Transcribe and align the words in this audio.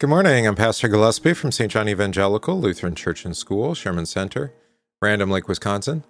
Good 0.00 0.08
morning. 0.08 0.46
I'm 0.46 0.54
Pastor 0.54 0.88
Gillespie 0.88 1.34
from 1.34 1.52
St. 1.52 1.70
John 1.70 1.86
Evangelical 1.86 2.58
Lutheran 2.58 2.94
Church 2.94 3.26
and 3.26 3.36
School, 3.36 3.74
Sherman 3.74 4.06
Center, 4.06 4.54
Random 5.02 5.28
Lake, 5.30 5.46
Wisconsin. 5.46 6.04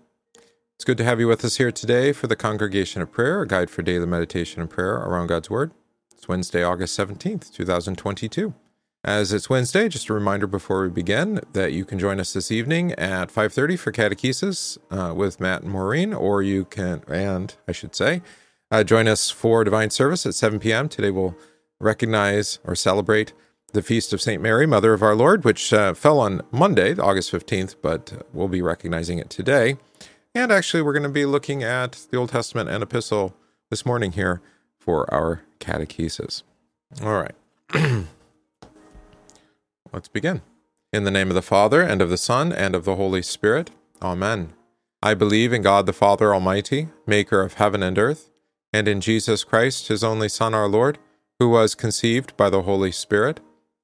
It's 0.77 0.85
good 0.85 0.97
to 0.99 1.03
have 1.03 1.19
you 1.19 1.27
with 1.27 1.45
us 1.45 1.57
here 1.57 1.73
today 1.73 2.13
for 2.13 2.29
the 2.29 2.37
Congregation 2.37 3.03
of 3.03 3.11
Prayer, 3.11 3.43
a 3.43 3.49
guide 3.49 3.69
for 3.69 3.83
daily 3.83 4.07
meditation 4.07 4.61
and 4.61 4.71
prayer 4.71 4.95
around 4.95 5.27
God's 5.27 5.51
Word. 5.51 5.73
It's 6.15 6.29
Wednesday, 6.29 6.63
August 6.63 6.97
17th, 6.97 7.53
2022. 7.53 8.55
As 9.03 9.33
it's 9.33 9.51
Wednesday, 9.51 9.89
just 9.89 10.09
a 10.09 10.15
reminder 10.15 10.47
before 10.47 10.83
we 10.83 10.91
begin 10.91 11.41
that 11.53 11.73
you 11.73 11.85
can 11.85 11.99
join 11.99 12.21
us 12.21 12.33
this 12.33 12.53
evening 12.53 12.93
at 12.93 13.33
5:30 13.33 13.77
for 13.77 13.91
catechesis 13.91 14.79
uh, 14.93 15.13
with 15.13 15.41
Matt 15.41 15.63
and 15.63 15.73
Maureen, 15.73 16.15
or 16.15 16.43
you 16.43 16.65
can, 16.65 17.03
and 17.09 17.57
I 17.67 17.73
should 17.73 17.97
say, 17.97 18.23
uh, 18.71 18.85
join 18.85 19.09
us 19.09 19.31
for 19.31 19.65
divine 19.65 19.91
service 19.91 20.25
at 20.27 20.37
7 20.37 20.61
p.m. 20.61 20.89
Today 20.89 21.11
we'll 21.11 21.35
recognize 21.81 22.61
or 22.63 22.77
celebrate 22.77 23.33
the 23.73 23.83
Feast 23.83 24.13
of 24.13 24.21
St. 24.21 24.43
Mary, 24.43 24.67
Mother 24.67 24.93
of 24.93 25.03
our 25.03 25.15
Lord, 25.15 25.45
which 25.45 25.73
uh, 25.73 25.95
fell 25.95 26.19
on 26.19 26.43
Monday, 26.51 26.97
August 26.97 27.33
15th, 27.33 27.77
but 27.81 28.27
we'll 28.33 28.49
be 28.49 28.63
recognizing 28.63 29.19
it 29.19 29.31
today. 29.31 29.77
And 30.35 30.53
actually, 30.53 30.83
we're 30.83 30.93
going 30.93 31.03
to 31.05 31.09
be 31.09 31.27
looking 31.27 31.63
at 31.63 32.07
the 32.11 32.17
Old 32.17 32.31
Testament 32.31 32.69
and 32.69 32.83
Epistle 32.83 33.35
this 33.69 33.87
morning 33.87 34.13
here 34.13 34.41
for 34.79 35.13
our 35.13 35.43
catechesis. 35.59 36.43
All 37.03 37.23
right. 37.23 37.35
Let's 39.93 40.09
begin. 40.09 40.43
In 40.93 41.05
the 41.05 41.11
name 41.11 41.29
of 41.29 41.35
the 41.35 41.43
Father, 41.43 41.83
and 41.83 42.03
of 42.03 42.11
the 42.11 42.17
Son, 42.17 42.53
and 42.53 42.75
of 42.75 42.85
the 42.85 42.97
Holy 42.97 43.23
Spirit. 43.23 43.71
Amen. 44.03 44.53
I 45.03 45.15
believe 45.15 45.53
in 45.53 45.63
God 45.63 45.87
the 45.87 45.93
Father 45.93 46.35
Almighty, 46.35 46.89
maker 47.07 47.41
of 47.43 47.55
heaven 47.55 47.83
and 47.83 47.99
earth, 47.99 48.31
and 48.73 48.87
in 48.87 49.01
Jesus 49.01 49.45
Christ, 49.45 49.89
his 49.89 50.05
only 50.05 50.29
Son, 50.29 50.55
our 50.55 50.69
Lord, 50.69 50.99
who 51.39 51.49
was 51.49 51.75
conceived 51.75 52.37
by 52.37 52.51
the 52.51 52.63
Holy 52.63 52.93
Spirit 52.93 53.41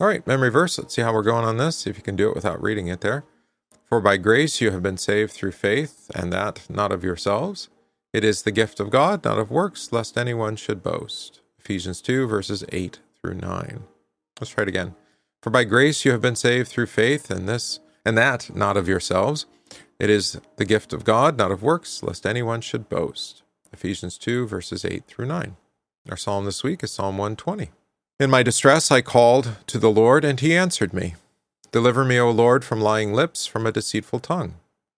All 0.00 0.06
right, 0.06 0.26
memory 0.26 0.50
verse. 0.50 0.78
Let's 0.78 0.94
see 0.94 1.02
how 1.02 1.12
we're 1.12 1.22
going 1.22 1.44
on 1.44 1.58
this. 1.58 1.76
See 1.76 1.90
if 1.90 1.98
you 1.98 2.02
can 2.02 2.16
do 2.16 2.30
it 2.30 2.34
without 2.34 2.62
reading 2.62 2.88
it 2.88 3.02
there. 3.02 3.24
For 3.84 4.00
by 4.00 4.16
grace 4.16 4.58
you 4.58 4.70
have 4.70 4.82
been 4.82 4.96
saved 4.96 5.32
through 5.32 5.52
faith, 5.52 6.10
and 6.14 6.32
that 6.32 6.64
not 6.70 6.90
of 6.90 7.04
yourselves. 7.04 7.68
It 8.14 8.24
is 8.24 8.42
the 8.42 8.50
gift 8.50 8.80
of 8.80 8.88
God, 8.88 9.22
not 9.24 9.38
of 9.38 9.50
works, 9.50 9.92
lest 9.92 10.16
anyone 10.16 10.56
should 10.56 10.82
boast. 10.82 11.42
Ephesians 11.58 12.00
2, 12.00 12.26
verses 12.26 12.64
8 12.70 12.98
through 13.20 13.34
9. 13.34 13.84
Let's 14.40 14.52
try 14.52 14.62
it 14.62 14.68
again. 14.68 14.94
For 15.42 15.50
by 15.50 15.64
grace 15.64 16.02
you 16.06 16.12
have 16.12 16.22
been 16.22 16.36
saved 16.36 16.68
through 16.68 16.86
faith, 16.86 17.30
and 17.30 17.46
this 17.46 17.80
and 18.02 18.16
that 18.16 18.56
not 18.56 18.78
of 18.78 18.88
yourselves. 18.88 19.44
It 19.98 20.08
is 20.08 20.40
the 20.56 20.64
gift 20.64 20.94
of 20.94 21.04
God, 21.04 21.36
not 21.36 21.52
of 21.52 21.62
works, 21.62 22.02
lest 22.02 22.24
anyone 22.24 22.62
should 22.62 22.88
boast. 22.88 23.42
Ephesians 23.70 24.16
2, 24.16 24.46
verses 24.46 24.82
8 24.82 25.04
through 25.06 25.26
9. 25.26 25.56
Our 26.08 26.16
psalm 26.16 26.46
this 26.46 26.62
week 26.62 26.82
is 26.82 26.90
Psalm 26.90 27.18
120. 27.18 27.70
In 28.20 28.28
my 28.28 28.42
distress 28.42 28.90
I 28.90 29.00
called 29.00 29.56
to 29.66 29.78
the 29.78 29.90
Lord, 29.90 30.26
and 30.26 30.38
he 30.38 30.54
answered 30.54 30.92
me. 30.92 31.14
Deliver 31.72 32.04
me, 32.04 32.18
O 32.18 32.30
Lord, 32.30 32.66
from 32.66 32.78
lying 32.78 33.14
lips, 33.14 33.46
from 33.46 33.66
a 33.66 33.72
deceitful 33.72 34.20
tongue. 34.20 34.56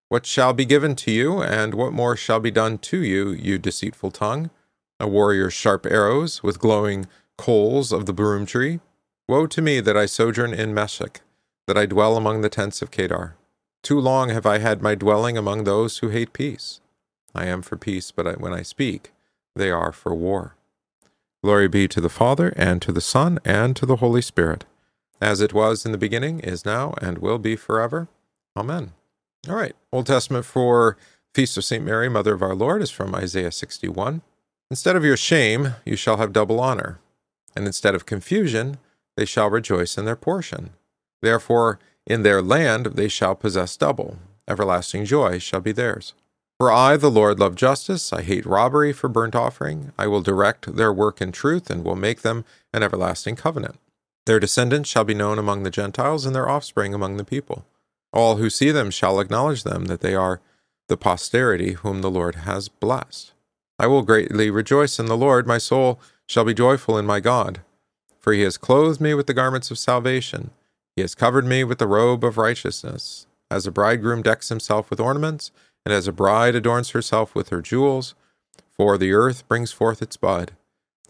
What 0.08 0.26
shall 0.26 0.52
be 0.52 0.64
given 0.64 0.96
to 0.96 1.12
you, 1.12 1.40
and 1.40 1.72
what 1.72 1.92
more 1.92 2.16
shall 2.16 2.40
be 2.40 2.50
done 2.50 2.78
to 2.78 2.98
you, 2.98 3.28
you 3.28 3.60
deceitful 3.60 4.10
tongue? 4.10 4.50
A 4.98 5.06
warrior's 5.06 5.52
sharp 5.52 5.86
arrows, 5.86 6.42
with 6.42 6.58
glowing 6.58 7.06
coals 7.38 7.92
of 7.92 8.06
the 8.06 8.12
broom 8.12 8.44
tree. 8.44 8.80
Woe 9.28 9.46
to 9.46 9.62
me 9.62 9.78
that 9.78 9.96
I 9.96 10.06
sojourn 10.06 10.52
in 10.52 10.74
Meshech, 10.74 11.20
that 11.68 11.78
I 11.78 11.86
dwell 11.86 12.16
among 12.16 12.40
the 12.40 12.48
tents 12.48 12.82
of 12.82 12.90
Kedar. 12.90 13.36
Too 13.84 14.00
long 14.00 14.30
have 14.30 14.46
I 14.46 14.58
had 14.58 14.82
my 14.82 14.96
dwelling 14.96 15.38
among 15.38 15.62
those 15.62 15.98
who 15.98 16.08
hate 16.08 16.32
peace. 16.32 16.80
I 17.36 17.46
am 17.46 17.62
for 17.62 17.76
peace, 17.76 18.10
but 18.10 18.40
when 18.40 18.52
I 18.52 18.62
speak, 18.62 19.12
they 19.54 19.70
are 19.70 19.92
for 19.92 20.12
war. 20.12 20.56
Glory 21.42 21.66
be 21.66 21.88
to 21.88 22.00
the 22.00 22.08
Father, 22.08 22.52
and 22.56 22.80
to 22.82 22.92
the 22.92 23.00
Son, 23.00 23.40
and 23.44 23.74
to 23.74 23.84
the 23.84 23.96
Holy 23.96 24.22
Spirit, 24.22 24.64
as 25.20 25.40
it 25.40 25.52
was 25.52 25.84
in 25.84 25.90
the 25.90 25.98
beginning, 25.98 26.38
is 26.38 26.64
now, 26.64 26.94
and 27.02 27.18
will 27.18 27.38
be 27.38 27.56
forever. 27.56 28.08
Amen. 28.56 28.92
All 29.48 29.56
right. 29.56 29.74
Old 29.92 30.06
Testament 30.06 30.44
for 30.44 30.96
Feast 31.34 31.56
of 31.56 31.64
St. 31.64 31.84
Mary, 31.84 32.08
Mother 32.08 32.34
of 32.34 32.42
our 32.42 32.54
Lord, 32.54 32.80
is 32.80 32.90
from 32.90 33.14
Isaiah 33.14 33.50
61. 33.50 34.22
Instead 34.70 34.94
of 34.94 35.04
your 35.04 35.16
shame, 35.16 35.74
you 35.84 35.96
shall 35.96 36.18
have 36.18 36.32
double 36.32 36.60
honor, 36.60 37.00
and 37.56 37.66
instead 37.66 37.96
of 37.96 38.06
confusion, 38.06 38.78
they 39.16 39.24
shall 39.24 39.50
rejoice 39.50 39.98
in 39.98 40.04
their 40.04 40.16
portion. 40.16 40.70
Therefore, 41.22 41.80
in 42.06 42.22
their 42.22 42.40
land 42.40 42.86
they 42.86 43.08
shall 43.08 43.34
possess 43.34 43.76
double. 43.76 44.18
Everlasting 44.46 45.06
joy 45.06 45.38
shall 45.38 45.60
be 45.60 45.72
theirs. 45.72 46.14
For 46.62 46.70
I, 46.70 46.96
the 46.96 47.10
Lord, 47.10 47.40
love 47.40 47.56
justice. 47.56 48.12
I 48.12 48.22
hate 48.22 48.46
robbery 48.46 48.92
for 48.92 49.08
burnt 49.08 49.34
offering. 49.34 49.90
I 49.98 50.06
will 50.06 50.20
direct 50.20 50.76
their 50.76 50.92
work 50.92 51.20
in 51.20 51.32
truth 51.32 51.68
and 51.68 51.82
will 51.82 51.96
make 51.96 52.22
them 52.22 52.44
an 52.72 52.84
everlasting 52.84 53.34
covenant. 53.34 53.80
Their 54.26 54.38
descendants 54.38 54.88
shall 54.88 55.02
be 55.02 55.12
known 55.12 55.40
among 55.40 55.64
the 55.64 55.72
Gentiles 55.72 56.24
and 56.24 56.36
their 56.36 56.48
offspring 56.48 56.94
among 56.94 57.16
the 57.16 57.24
people. 57.24 57.64
All 58.12 58.36
who 58.36 58.48
see 58.48 58.70
them 58.70 58.92
shall 58.92 59.18
acknowledge 59.18 59.64
them 59.64 59.86
that 59.86 60.02
they 60.02 60.14
are 60.14 60.40
the 60.86 60.96
posterity 60.96 61.72
whom 61.72 62.00
the 62.00 62.08
Lord 62.08 62.36
has 62.36 62.68
blessed. 62.68 63.32
I 63.76 63.88
will 63.88 64.02
greatly 64.02 64.48
rejoice 64.48 65.00
in 65.00 65.06
the 65.06 65.16
Lord. 65.16 65.48
My 65.48 65.58
soul 65.58 65.98
shall 66.28 66.44
be 66.44 66.54
joyful 66.54 66.96
in 66.96 67.04
my 67.04 67.18
God. 67.18 67.62
For 68.20 68.32
he 68.32 68.42
has 68.42 68.56
clothed 68.56 69.00
me 69.00 69.14
with 69.14 69.26
the 69.26 69.34
garments 69.34 69.72
of 69.72 69.80
salvation. 69.80 70.52
He 70.94 71.02
has 71.02 71.16
covered 71.16 71.44
me 71.44 71.64
with 71.64 71.78
the 71.78 71.88
robe 71.88 72.22
of 72.22 72.38
righteousness. 72.38 73.26
As 73.50 73.66
a 73.66 73.72
bridegroom 73.72 74.22
decks 74.22 74.48
himself 74.48 74.90
with 74.90 75.00
ornaments, 75.00 75.50
and 75.84 75.92
as 75.92 76.06
a 76.06 76.12
bride 76.12 76.54
adorns 76.54 76.90
herself 76.90 77.34
with 77.34 77.48
her 77.48 77.60
jewels, 77.60 78.14
for 78.70 78.96
the 78.98 79.12
earth 79.12 79.46
brings 79.48 79.72
forth 79.72 80.02
its 80.02 80.16
bud, 80.16 80.52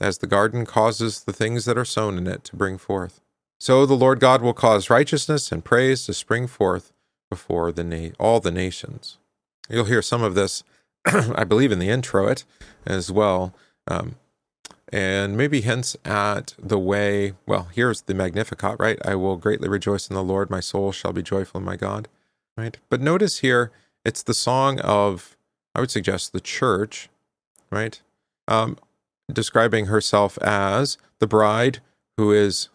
as 0.00 0.19
the 0.19 0.27
garden 0.27 0.66
causes 0.66 1.25
the 1.25 1.33
things 1.33 1.65
that 1.65 1.78
are 1.78 1.84
sown 1.84 2.19
in 2.19 2.27
it 2.27 2.44
to 2.44 2.56
bring 2.56 2.78
forth. 2.78 3.21
So 3.61 3.87
the 3.87 3.94
Lord 3.94 4.19
God 4.19 4.43
will 4.43 4.55
cause 4.55 4.91
righteousness 4.91 5.53
and 5.53 5.65
praise 5.65 6.05
to 6.06 6.15
spring 6.15 6.47
forth 6.49 6.93
before 7.31 7.71
the 7.71 7.84
na- 7.84 8.15
all 8.19 8.41
the 8.41 8.50
nations. 8.50 9.19
You'll 9.71 9.84
hear 9.84 10.03
some 10.03 10.22
of 10.22 10.34
this, 10.34 10.65
I 11.06 11.44
believe, 11.44 11.71
in 11.71 11.78
the 11.78 11.88
introit 11.88 12.44
as 12.84 13.12
well. 13.12 13.55
Um, 13.87 14.16
and 14.93 15.37
maybe 15.37 15.62
hints 15.62 15.97
at 16.05 16.55
the 16.59 16.78
way, 16.78 17.32
well, 17.47 17.69
here's 17.72 18.03
the 18.03 18.15
Magnificat, 18.15 18.77
right? 18.78 18.99
I 19.05 19.15
will 19.15 19.37
greatly 19.37 19.69
rejoice 19.69 20.09
in 20.09 20.15
the 20.15 20.22
Lord, 20.22 20.50
my 20.50 20.61
soul 20.61 20.93
shall 20.93 21.12
be 21.12 21.22
joyful 21.22 21.61
in 21.61 21.65
my 21.65 21.77
God, 21.77 22.09
right? 22.56 22.77
But 22.91 23.00
notice 23.00 23.38
here, 23.38 23.71
it's 24.04 24.22
the 24.22 24.34
song 24.34 24.80
of, 24.80 25.36
I 25.74 25.80
would 25.80 25.90
suggest, 25.90 26.32
the 26.32 26.40
church, 26.40 27.08
right? 27.70 28.00
Um, 28.48 28.78
describing 29.32 29.86
herself 29.86 30.38
as 30.38 30.98
the 31.18 31.26
bride 31.26 31.80
who 32.16 32.30
has 32.30 32.68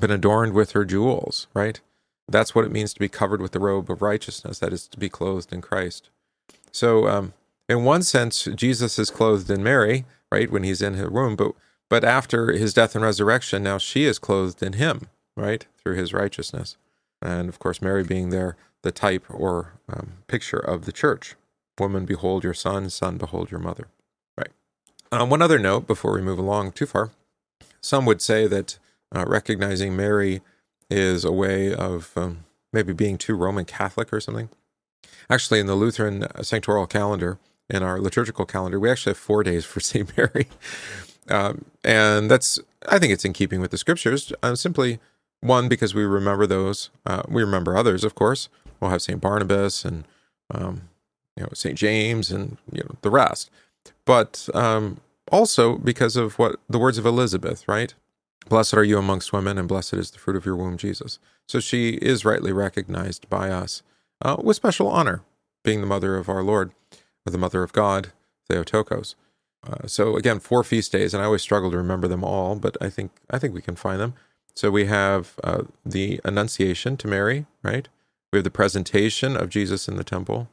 been 0.00 0.10
adorned 0.10 0.54
with 0.54 0.72
her 0.72 0.84
jewels, 0.84 1.46
right? 1.54 1.80
That's 2.28 2.54
what 2.54 2.64
it 2.64 2.72
means 2.72 2.94
to 2.94 3.00
be 3.00 3.08
covered 3.08 3.42
with 3.42 3.52
the 3.52 3.60
robe 3.60 3.90
of 3.90 4.02
righteousness, 4.02 4.58
that 4.60 4.72
is 4.72 4.88
to 4.88 4.98
be 4.98 5.08
clothed 5.08 5.52
in 5.52 5.60
Christ. 5.60 6.08
So, 6.70 7.06
um, 7.08 7.34
in 7.68 7.84
one 7.84 8.02
sense, 8.02 8.44
Jesus 8.54 8.98
is 8.98 9.10
clothed 9.10 9.50
in 9.50 9.62
Mary, 9.62 10.04
right, 10.30 10.50
when 10.50 10.62
he's 10.62 10.82
in 10.82 10.94
her 10.94 11.10
womb, 11.10 11.36
but 11.36 11.52
but 11.92 12.04
after 12.04 12.52
his 12.52 12.72
death 12.72 12.94
and 12.94 13.04
resurrection, 13.04 13.62
now 13.62 13.76
she 13.76 14.06
is 14.06 14.18
clothed 14.18 14.62
in 14.62 14.72
him, 14.72 15.08
right, 15.36 15.66
through 15.76 15.96
his 15.96 16.14
righteousness. 16.14 16.78
And 17.20 17.50
of 17.50 17.58
course, 17.58 17.82
Mary 17.82 18.02
being 18.02 18.30
there 18.30 18.56
the 18.82 18.92
type 18.92 19.24
or 19.28 19.74
um, 19.88 20.14
picture 20.26 20.58
of 20.58 20.84
the 20.84 20.92
church. 20.92 21.34
Woman, 21.78 22.04
behold 22.04 22.44
your 22.44 22.54
son, 22.54 22.90
son, 22.90 23.16
behold 23.16 23.50
your 23.50 23.60
mother. 23.60 23.88
Right. 24.36 24.50
Um, 25.10 25.30
one 25.30 25.42
other 25.42 25.58
note 25.58 25.86
before 25.86 26.12
we 26.12 26.20
move 26.20 26.38
along 26.38 26.72
too 26.72 26.86
far. 26.86 27.10
Some 27.80 28.04
would 28.06 28.22
say 28.22 28.46
that 28.46 28.78
uh, 29.14 29.24
recognizing 29.26 29.96
Mary 29.96 30.42
is 30.90 31.24
a 31.24 31.32
way 31.32 31.74
of 31.74 32.12
um, 32.16 32.44
maybe 32.72 32.92
being 32.92 33.18
too 33.18 33.34
Roman 33.34 33.64
Catholic 33.64 34.12
or 34.12 34.20
something. 34.20 34.48
Actually, 35.30 35.60
in 35.60 35.66
the 35.66 35.74
Lutheran 35.74 36.22
sanctoral 36.42 36.88
calendar, 36.88 37.38
in 37.70 37.82
our 37.82 38.00
liturgical 38.00 38.44
calendar, 38.44 38.78
we 38.78 38.90
actually 38.90 39.10
have 39.10 39.18
four 39.18 39.42
days 39.42 39.64
for 39.64 39.80
St. 39.80 40.16
Mary. 40.16 40.46
Um, 41.28 41.64
and 41.84 42.30
that's, 42.30 42.58
I 42.88 42.98
think 42.98 43.12
it's 43.12 43.24
in 43.24 43.32
keeping 43.32 43.60
with 43.60 43.70
the 43.70 43.78
scriptures. 43.78 44.32
Uh, 44.42 44.54
simply, 44.54 45.00
one, 45.42 45.68
because 45.68 45.94
we 45.94 46.04
remember 46.04 46.46
those, 46.46 46.90
uh, 47.04 47.22
we 47.28 47.42
remember 47.42 47.76
others, 47.76 48.04
of 48.04 48.14
course, 48.14 48.48
we'll 48.80 48.90
have 48.90 49.02
St. 49.02 49.20
Barnabas 49.20 49.84
and 49.84 50.04
um, 50.50 50.88
you 51.36 51.42
know 51.42 51.50
St. 51.54 51.76
James 51.76 52.30
and 52.30 52.58
you 52.70 52.82
know 52.82 52.96
the 53.02 53.10
rest. 53.10 53.50
But 54.04 54.48
um, 54.54 55.00
also 55.30 55.76
because 55.78 56.16
of 56.16 56.38
what 56.38 56.56
the 56.68 56.78
words 56.78 56.98
of 56.98 57.06
Elizabeth, 57.06 57.66
right? 57.66 57.94
Blessed 58.48 58.74
are 58.74 58.84
you 58.84 58.98
amongst 58.98 59.32
women, 59.32 59.56
and 59.56 59.68
blessed 59.68 59.94
is 59.94 60.10
the 60.10 60.18
fruit 60.18 60.36
of 60.36 60.44
your 60.44 60.56
womb, 60.56 60.76
Jesus. 60.76 61.18
So 61.46 61.60
she 61.60 61.90
is 61.90 62.24
rightly 62.24 62.52
recognized 62.52 63.28
by 63.30 63.50
us 63.50 63.82
uh, 64.20 64.36
with 64.42 64.56
special 64.56 64.88
honor, 64.88 65.22
being 65.64 65.80
the 65.80 65.86
mother 65.86 66.16
of 66.16 66.28
our 66.28 66.42
Lord, 66.42 66.72
or 67.24 67.30
the 67.30 67.38
mother 67.38 67.62
of 67.62 67.72
God, 67.72 68.12
Theotokos. 68.48 69.14
Uh, 69.64 69.86
so 69.86 70.16
again, 70.16 70.40
four 70.40 70.64
feast 70.64 70.90
days, 70.90 71.14
and 71.14 71.22
I 71.22 71.26
always 71.26 71.42
struggle 71.42 71.70
to 71.70 71.76
remember 71.76 72.08
them 72.08 72.24
all, 72.24 72.56
but 72.56 72.76
I 72.80 72.90
think 72.90 73.12
I 73.30 73.38
think 73.38 73.54
we 73.54 73.62
can 73.62 73.76
find 73.76 74.00
them. 74.00 74.14
So 74.54 74.70
we 74.70 74.86
have 74.86 75.34
uh, 75.42 75.62
the 75.84 76.20
Annunciation 76.24 76.96
to 76.98 77.08
Mary, 77.08 77.46
right? 77.62 77.88
We 78.32 78.38
have 78.38 78.44
the 78.44 78.50
presentation 78.50 79.36
of 79.36 79.48
Jesus 79.48 79.88
in 79.88 79.96
the 79.96 80.04
temple. 80.04 80.48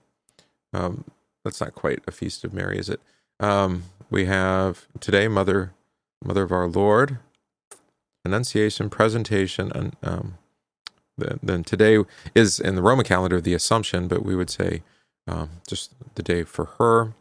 Um, 0.74 1.06
that's 1.44 1.62
not 1.62 1.76
quite 1.76 2.02
a 2.08 2.12
feast 2.12 2.44
of 2.44 2.54
Mary, 2.54 2.78
is 2.78 2.90
it? 2.90 3.02
Um, 3.40 3.84
we 4.10 4.26
have 4.26 4.88
today, 5.00 5.28
Mother, 5.28 5.74
Mother 6.24 6.44
of 6.44 6.52
our 6.52 6.68
Lord, 6.68 7.20
Annunciation, 8.26 8.90
presentation, 8.90 9.72
and 9.74 9.96
um, 10.04 10.38
then, 11.18 11.40
then 11.42 11.64
today 11.64 12.04
is 12.36 12.60
in 12.60 12.76
the 12.76 12.82
Roman 12.82 13.06
calendar 13.06 13.42
the 13.42 13.54
Assumption, 13.54 14.08
but 14.08 14.24
we 14.24 14.36
would 14.36 14.50
say 14.50 14.84
um, 15.28 15.50
just 15.68 15.94
the 16.16 16.24
day 16.24 16.44
for 16.44 16.66
her. 16.78 17.14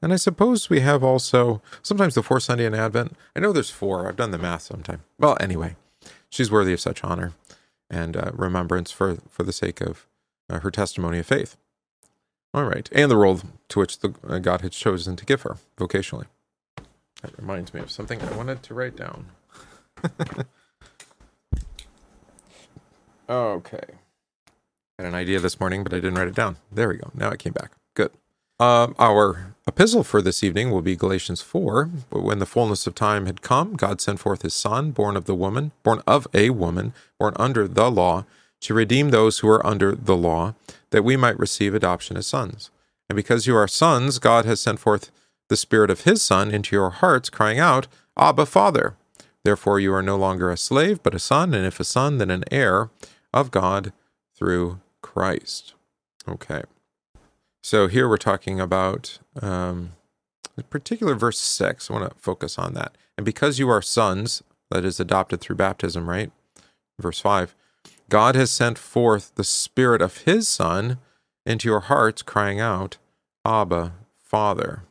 And 0.00 0.12
I 0.12 0.16
suppose 0.16 0.68
we 0.68 0.80
have 0.80 1.04
also 1.04 1.62
sometimes 1.82 2.14
the 2.14 2.22
fourth 2.22 2.42
Sunday 2.44 2.66
in 2.66 2.74
Advent. 2.74 3.16
I 3.36 3.40
know 3.40 3.52
there's 3.52 3.70
four. 3.70 4.08
I've 4.08 4.16
done 4.16 4.30
the 4.32 4.38
math 4.38 4.62
sometime. 4.62 5.02
Well, 5.18 5.36
anyway, 5.40 5.76
she's 6.28 6.50
worthy 6.50 6.72
of 6.72 6.80
such 6.80 7.04
honor 7.04 7.32
and 7.88 8.16
uh, 8.16 8.32
remembrance 8.34 8.90
for 8.90 9.18
for 9.28 9.44
the 9.44 9.52
sake 9.52 9.80
of 9.80 10.06
uh, 10.50 10.60
her 10.60 10.70
testimony 10.70 11.18
of 11.18 11.26
faith. 11.26 11.56
All 12.54 12.64
right, 12.64 12.88
and 12.92 13.10
the 13.10 13.16
role 13.16 13.40
to 13.68 13.78
which 13.78 14.00
the 14.00 14.14
uh, 14.26 14.38
God 14.38 14.60
had 14.62 14.72
chosen 14.72 15.16
to 15.16 15.24
give 15.24 15.42
her 15.42 15.56
vocationally. 15.78 16.26
That 17.22 17.38
reminds 17.38 17.72
me 17.72 17.80
of 17.80 17.90
something 17.90 18.20
I 18.20 18.36
wanted 18.36 18.62
to 18.64 18.74
write 18.74 18.96
down. 18.96 19.26
okay, 23.28 23.84
had 24.98 25.06
an 25.06 25.14
idea 25.14 25.38
this 25.38 25.60
morning, 25.60 25.84
but 25.84 25.92
I 25.94 25.96
didn't 25.96 26.14
write 26.14 26.28
it 26.28 26.34
down. 26.34 26.56
There 26.70 26.88
we 26.88 26.96
go. 26.96 27.10
Now 27.14 27.30
it 27.30 27.38
came 27.38 27.52
back. 27.52 27.72
Um, 28.60 28.94
our 28.98 29.54
epistle 29.66 30.04
for 30.04 30.20
this 30.20 30.42
evening 30.42 30.70
will 30.70 30.82
be 30.82 30.96
Galatians 30.96 31.40
4. 31.40 31.90
But 32.10 32.22
when 32.22 32.38
the 32.38 32.46
fullness 32.46 32.86
of 32.86 32.94
time 32.94 33.26
had 33.26 33.42
come, 33.42 33.74
God 33.74 34.00
sent 34.00 34.20
forth 34.20 34.42
his 34.42 34.54
Son, 34.54 34.90
born 34.90 35.16
of 35.16 35.24
the 35.24 35.34
woman, 35.34 35.72
born 35.82 36.02
of 36.06 36.26
a 36.34 36.50
woman, 36.50 36.92
born 37.18 37.34
under 37.36 37.66
the 37.66 37.90
law, 37.90 38.24
to 38.60 38.74
redeem 38.74 39.10
those 39.10 39.40
who 39.40 39.48
are 39.48 39.64
under 39.66 39.94
the 39.94 40.16
law, 40.16 40.54
that 40.90 41.02
we 41.02 41.16
might 41.16 41.38
receive 41.38 41.74
adoption 41.74 42.16
as 42.16 42.26
sons. 42.26 42.70
And 43.08 43.16
because 43.16 43.46
you 43.46 43.56
are 43.56 43.68
sons, 43.68 44.18
God 44.18 44.44
has 44.44 44.60
sent 44.60 44.78
forth 44.78 45.10
the 45.48 45.56
Spirit 45.56 45.90
of 45.90 46.02
his 46.02 46.22
Son 46.22 46.50
into 46.50 46.76
your 46.76 46.90
hearts, 46.90 47.28
crying 47.28 47.58
out, 47.58 47.88
Abba, 48.16 48.46
Father. 48.46 48.94
Therefore 49.44 49.80
you 49.80 49.92
are 49.92 50.02
no 50.02 50.16
longer 50.16 50.50
a 50.50 50.56
slave, 50.56 51.02
but 51.02 51.14
a 51.14 51.18
son, 51.18 51.52
and 51.52 51.66
if 51.66 51.80
a 51.80 51.84
son, 51.84 52.18
then 52.18 52.30
an 52.30 52.44
heir 52.50 52.90
of 53.32 53.50
God 53.50 53.92
through 54.36 54.80
Christ. 55.02 55.74
Okay. 56.28 56.62
So 57.62 57.86
here 57.86 58.08
we're 58.08 58.16
talking 58.16 58.60
about 58.60 59.18
um, 59.40 59.92
particular 60.68 61.14
verse 61.14 61.38
6. 61.38 61.90
I 61.90 61.94
want 61.94 62.10
to 62.10 62.18
focus 62.18 62.58
on 62.58 62.74
that. 62.74 62.96
And 63.16 63.24
because 63.24 63.58
you 63.58 63.68
are 63.68 63.80
sons, 63.80 64.42
that 64.70 64.84
is 64.84 64.98
adopted 64.98 65.40
through 65.40 65.56
baptism, 65.56 66.08
right? 66.08 66.32
Verse 66.98 67.20
5 67.20 67.54
God 68.08 68.34
has 68.34 68.50
sent 68.50 68.78
forth 68.78 69.34
the 69.36 69.44
Spirit 69.44 70.02
of 70.02 70.18
His 70.18 70.48
Son 70.48 70.98
into 71.46 71.68
your 71.68 71.80
hearts, 71.80 72.22
crying 72.22 72.60
out, 72.60 72.98
Abba, 73.44 73.92
Father. 74.22 74.82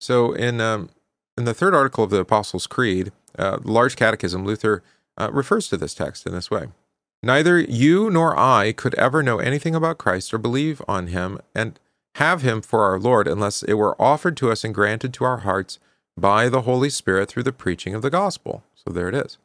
So 0.00 0.32
in, 0.32 0.60
um, 0.60 0.90
in 1.36 1.44
the 1.44 1.54
third 1.54 1.74
article 1.74 2.04
of 2.04 2.10
the 2.10 2.20
Apostles' 2.20 2.66
Creed, 2.66 3.10
uh, 3.38 3.58
large 3.62 3.96
catechism, 3.96 4.44
Luther 4.44 4.82
uh, 5.16 5.30
refers 5.32 5.68
to 5.68 5.76
this 5.76 5.94
text 5.94 6.26
in 6.26 6.32
this 6.32 6.50
way. 6.50 6.68
Neither 7.22 7.58
you 7.58 8.10
nor 8.10 8.38
I 8.38 8.72
could 8.72 8.94
ever 8.94 9.22
know 9.22 9.38
anything 9.38 9.74
about 9.74 9.98
Christ 9.98 10.32
or 10.32 10.38
believe 10.38 10.80
on 10.86 11.08
him 11.08 11.40
and 11.54 11.78
have 12.18 12.42
him 12.42 12.60
for 12.60 12.82
our 12.82 12.98
Lord 12.98 13.28
unless 13.28 13.62
it 13.62 13.74
were 13.74 14.00
offered 14.00 14.36
to 14.38 14.50
us 14.50 14.64
and 14.64 14.74
granted 14.74 15.14
to 15.14 15.24
our 15.24 15.38
hearts 15.38 15.78
by 16.16 16.48
the 16.48 16.62
Holy 16.62 16.90
Spirit 16.90 17.28
through 17.28 17.44
the 17.44 17.52
preaching 17.52 17.94
of 17.94 18.02
the 18.02 18.10
gospel. 18.10 18.64
So 18.74 18.92
there 18.92 19.08
it 19.08 19.14
is. 19.14 19.38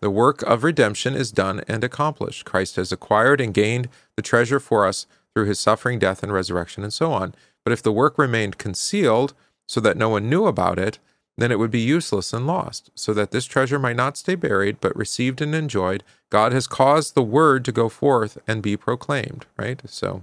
The 0.00 0.10
work 0.10 0.42
of 0.42 0.62
redemption 0.62 1.14
is 1.14 1.32
done 1.32 1.62
and 1.66 1.82
accomplished. 1.82 2.44
Christ 2.44 2.76
has 2.76 2.92
acquired 2.92 3.40
and 3.40 3.52
gained 3.52 3.88
the 4.14 4.22
treasure 4.22 4.60
for 4.60 4.86
us 4.86 5.06
through 5.34 5.46
his 5.46 5.58
suffering, 5.58 5.98
death, 5.98 6.22
and 6.22 6.32
resurrection, 6.32 6.84
and 6.84 6.92
so 6.92 7.12
on. 7.12 7.34
But 7.64 7.72
if 7.72 7.82
the 7.82 7.92
work 7.92 8.16
remained 8.16 8.58
concealed 8.58 9.34
so 9.66 9.80
that 9.80 9.96
no 9.96 10.08
one 10.08 10.30
knew 10.30 10.46
about 10.46 10.78
it, 10.78 11.00
then 11.36 11.50
it 11.50 11.58
would 11.58 11.70
be 11.70 11.80
useless 11.80 12.32
and 12.32 12.46
lost. 12.46 12.90
So 12.94 13.12
that 13.12 13.32
this 13.32 13.44
treasure 13.44 13.78
might 13.80 13.96
not 13.96 14.16
stay 14.16 14.36
buried, 14.36 14.80
but 14.80 14.96
received 14.96 15.42
and 15.42 15.52
enjoyed, 15.52 16.04
God 16.30 16.52
has 16.52 16.68
caused 16.68 17.14
the 17.14 17.22
word 17.22 17.64
to 17.64 17.72
go 17.72 17.88
forth 17.88 18.38
and 18.46 18.62
be 18.62 18.76
proclaimed, 18.76 19.46
right? 19.58 19.80
So 19.86 20.22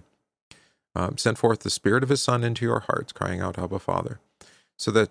um, 0.97 1.17
sent 1.17 1.38
forth 1.38 1.59
the 1.59 1.69
Spirit 1.69 2.01
of 2.01 2.09
His 2.09 2.23
Son 2.23 2.44
into 2.44 2.65
your 2.65 2.79
hearts, 2.81 3.13
crying 3.13 3.39
out, 3.39 3.59
Abba, 3.59 3.77
Father. 3.79 4.19
So 4.77 4.89
that 4.91 5.09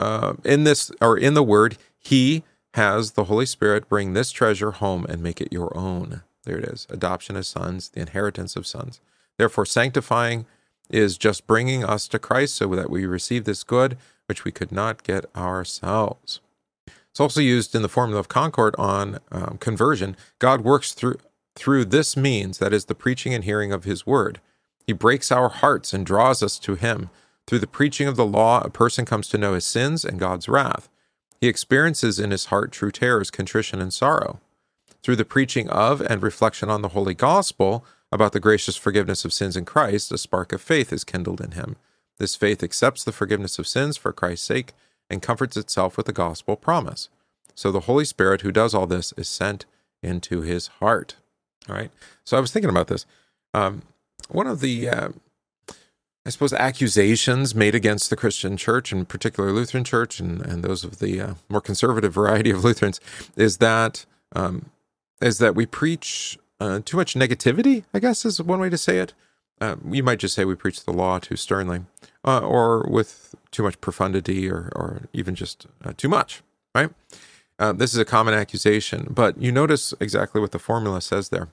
uh, 0.00 0.34
in 0.44 0.64
this, 0.64 0.90
or 1.00 1.16
in 1.16 1.34
the 1.34 1.42
Word, 1.42 1.78
He 1.98 2.42
has 2.74 3.12
the 3.12 3.24
Holy 3.24 3.46
Spirit 3.46 3.88
bring 3.88 4.12
this 4.12 4.32
treasure 4.32 4.72
home 4.72 5.06
and 5.08 5.22
make 5.22 5.40
it 5.40 5.52
your 5.52 5.76
own. 5.76 6.22
There 6.44 6.58
it 6.58 6.64
is 6.64 6.86
adoption 6.90 7.36
as 7.36 7.46
sons, 7.46 7.90
the 7.90 8.00
inheritance 8.00 8.56
of 8.56 8.66
sons. 8.66 9.00
Therefore, 9.36 9.64
sanctifying 9.66 10.46
is 10.90 11.16
just 11.16 11.46
bringing 11.46 11.84
us 11.84 12.08
to 12.08 12.18
Christ 12.18 12.56
so 12.56 12.66
that 12.74 12.90
we 12.90 13.06
receive 13.06 13.44
this 13.44 13.62
good 13.62 13.96
which 14.26 14.44
we 14.44 14.52
could 14.52 14.72
not 14.72 15.02
get 15.04 15.24
ourselves. 15.36 16.40
It's 17.10 17.20
also 17.20 17.40
used 17.40 17.74
in 17.74 17.82
the 17.82 17.88
formula 17.88 18.20
of 18.20 18.28
Concord 18.28 18.74
on 18.78 19.18
um, 19.32 19.56
conversion. 19.58 20.16
God 20.38 20.62
works 20.62 20.92
through 20.92 21.18
through 21.54 21.86
this 21.86 22.16
means, 22.16 22.58
that 22.58 22.72
is, 22.72 22.84
the 22.84 22.94
preaching 22.94 23.34
and 23.34 23.42
hearing 23.42 23.72
of 23.72 23.82
His 23.82 24.06
word. 24.06 24.40
He 24.88 24.94
breaks 24.94 25.30
our 25.30 25.50
hearts 25.50 25.92
and 25.92 26.06
draws 26.06 26.42
us 26.42 26.58
to 26.60 26.74
Him. 26.74 27.10
Through 27.46 27.58
the 27.58 27.66
preaching 27.66 28.08
of 28.08 28.16
the 28.16 28.24
law, 28.24 28.62
a 28.62 28.70
person 28.70 29.04
comes 29.04 29.28
to 29.28 29.38
know 29.38 29.52
his 29.54 29.66
sins 29.66 30.04
and 30.04 30.18
God's 30.18 30.48
wrath. 30.48 30.88
He 31.40 31.46
experiences 31.46 32.18
in 32.18 32.30
his 32.30 32.46
heart 32.46 32.72
true 32.72 32.90
terrors, 32.90 33.30
contrition, 33.30 33.80
and 33.80 33.92
sorrow. 33.92 34.40
Through 35.02 35.16
the 35.16 35.24
preaching 35.24 35.68
of 35.68 36.00
and 36.00 36.22
reflection 36.22 36.70
on 36.70 36.82
the 36.82 36.88
Holy 36.88 37.14
Gospel 37.14 37.84
about 38.10 38.32
the 38.32 38.40
gracious 38.40 38.76
forgiveness 38.76 39.24
of 39.24 39.32
sins 39.32 39.56
in 39.56 39.66
Christ, 39.66 40.10
a 40.10 40.18
spark 40.18 40.52
of 40.52 40.62
faith 40.62 40.92
is 40.92 41.04
kindled 41.04 41.40
in 41.40 41.52
him. 41.52 41.76
This 42.18 42.34
faith 42.34 42.62
accepts 42.62 43.04
the 43.04 43.12
forgiveness 43.12 43.58
of 43.58 43.66
sins 43.66 43.98
for 43.98 44.12
Christ's 44.12 44.46
sake 44.46 44.72
and 45.10 45.22
comforts 45.22 45.56
itself 45.56 45.98
with 45.98 46.06
the 46.06 46.12
gospel 46.12 46.56
promise. 46.56 47.08
So 47.54 47.70
the 47.70 47.80
Holy 47.80 48.06
Spirit, 48.06 48.40
who 48.40 48.52
does 48.52 48.74
all 48.74 48.86
this, 48.86 49.12
is 49.16 49.28
sent 49.28 49.64
into 50.02 50.42
his 50.42 50.66
heart. 50.66 51.16
All 51.68 51.76
right. 51.76 51.90
So 52.24 52.36
I 52.36 52.40
was 52.40 52.52
thinking 52.52 52.70
about 52.70 52.88
this. 52.88 53.06
Um, 53.54 53.82
one 54.28 54.46
of 54.46 54.60
the, 54.60 54.88
uh, 54.88 55.08
I 56.26 56.30
suppose, 56.30 56.52
accusations 56.52 57.54
made 57.54 57.74
against 57.74 58.10
the 58.10 58.16
Christian 58.16 58.56
church, 58.56 58.92
and 58.92 59.08
particularly 59.08 59.54
Lutheran 59.54 59.84
church, 59.84 60.20
and, 60.20 60.40
and 60.42 60.62
those 60.62 60.84
of 60.84 60.98
the 60.98 61.20
uh, 61.20 61.34
more 61.48 61.60
conservative 61.60 62.12
variety 62.12 62.50
of 62.50 62.64
Lutherans, 62.64 63.00
is 63.36 63.58
that 63.58 64.04
um, 64.34 64.66
is 65.20 65.38
that 65.38 65.54
we 65.54 65.66
preach 65.66 66.38
uh, 66.60 66.80
too 66.84 66.96
much 66.96 67.14
negativity. 67.14 67.84
I 67.94 67.98
guess 67.98 68.24
is 68.24 68.40
one 68.42 68.60
way 68.60 68.70
to 68.70 68.78
say 68.78 68.98
it. 68.98 69.14
Uh, 69.60 69.76
you 69.90 70.04
might 70.04 70.20
just 70.20 70.34
say 70.34 70.44
we 70.44 70.54
preach 70.54 70.84
the 70.84 70.92
law 70.92 71.18
too 71.18 71.34
sternly, 71.34 71.80
uh, 72.24 72.40
or 72.40 72.86
with 72.88 73.34
too 73.50 73.62
much 73.62 73.80
profundity, 73.80 74.48
or 74.48 74.70
or 74.76 75.02
even 75.12 75.34
just 75.34 75.66
uh, 75.84 75.92
too 75.96 76.08
much. 76.08 76.42
Right. 76.74 76.90
this 77.58 77.92
is 77.92 77.98
a 77.98 78.04
common 78.04 78.34
accusation, 78.34 79.08
but 79.10 79.40
you 79.42 79.50
notice 79.50 79.92
exactly 79.98 80.40
what 80.40 80.52
the 80.52 80.60
formula 80.60 81.00
says 81.00 81.30
there. 81.30 81.48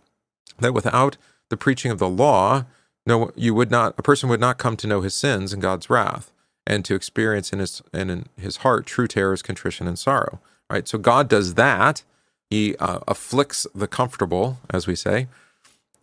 That 0.60 0.74
without 0.74 1.18
the 1.50 1.58
preaching 1.58 1.92
of 1.92 2.00
the 2.00 2.10
law, 2.10 2.66
no, 3.06 3.32
you 3.36 3.54
would 3.54 3.72
not, 3.72 3.96
a 3.98 4.04
person 4.04 4.30
would 4.30 4.40
not 4.40 4.58
come 4.58 4.76
to 4.78 4.88
know 4.88 5.02
his 5.02 5.16
sins 5.16 5.54
and 5.54 5.62
God's 5.62 5.90
wrath, 5.90 6.32
and 6.68 6.84
to 6.86 6.96
experience 6.96 7.54
in 7.54 7.60
his 7.60 7.82
and 7.94 8.10
in 8.10 8.26
his 8.40 8.58
heart 8.58 8.86
true 8.86 9.08
terrors, 9.08 9.42
contrition, 9.42 9.88
and 9.88 10.00
sorrow. 10.00 10.40
Right. 10.70 10.88
So 10.88 10.98
God 10.98 11.30
does 11.30 11.54
that. 11.54 12.04
He 12.50 12.76
uh, 12.78 13.00
afflicts 13.08 13.68
the 13.76 13.88
comfortable, 13.88 14.58
as 14.72 14.88
we 14.88 14.96
say, 14.96 15.28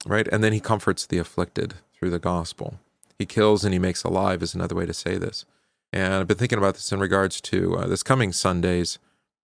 right, 0.06 0.28
and 0.28 0.42
then 0.42 0.52
he 0.52 0.60
comforts 0.60 1.06
the 1.06 1.18
afflicted 1.18 1.74
through 1.94 2.10
the 2.10 2.18
gospel. 2.18 2.78
He 3.18 3.26
kills 3.26 3.64
and 3.64 3.72
he 3.72 3.78
makes 3.78 4.02
alive 4.04 4.42
is 4.42 4.54
another 4.54 4.74
way 4.74 4.86
to 4.86 4.94
say 4.94 5.16
this. 5.16 5.44
And 5.92 6.14
I've 6.14 6.28
been 6.28 6.38
thinking 6.38 6.58
about 6.58 6.74
this 6.74 6.90
in 6.90 7.00
regards 7.00 7.40
to 7.42 7.76
uh, 7.76 7.86
this 7.86 8.02
coming 8.02 8.32
Sunday's 8.32 8.98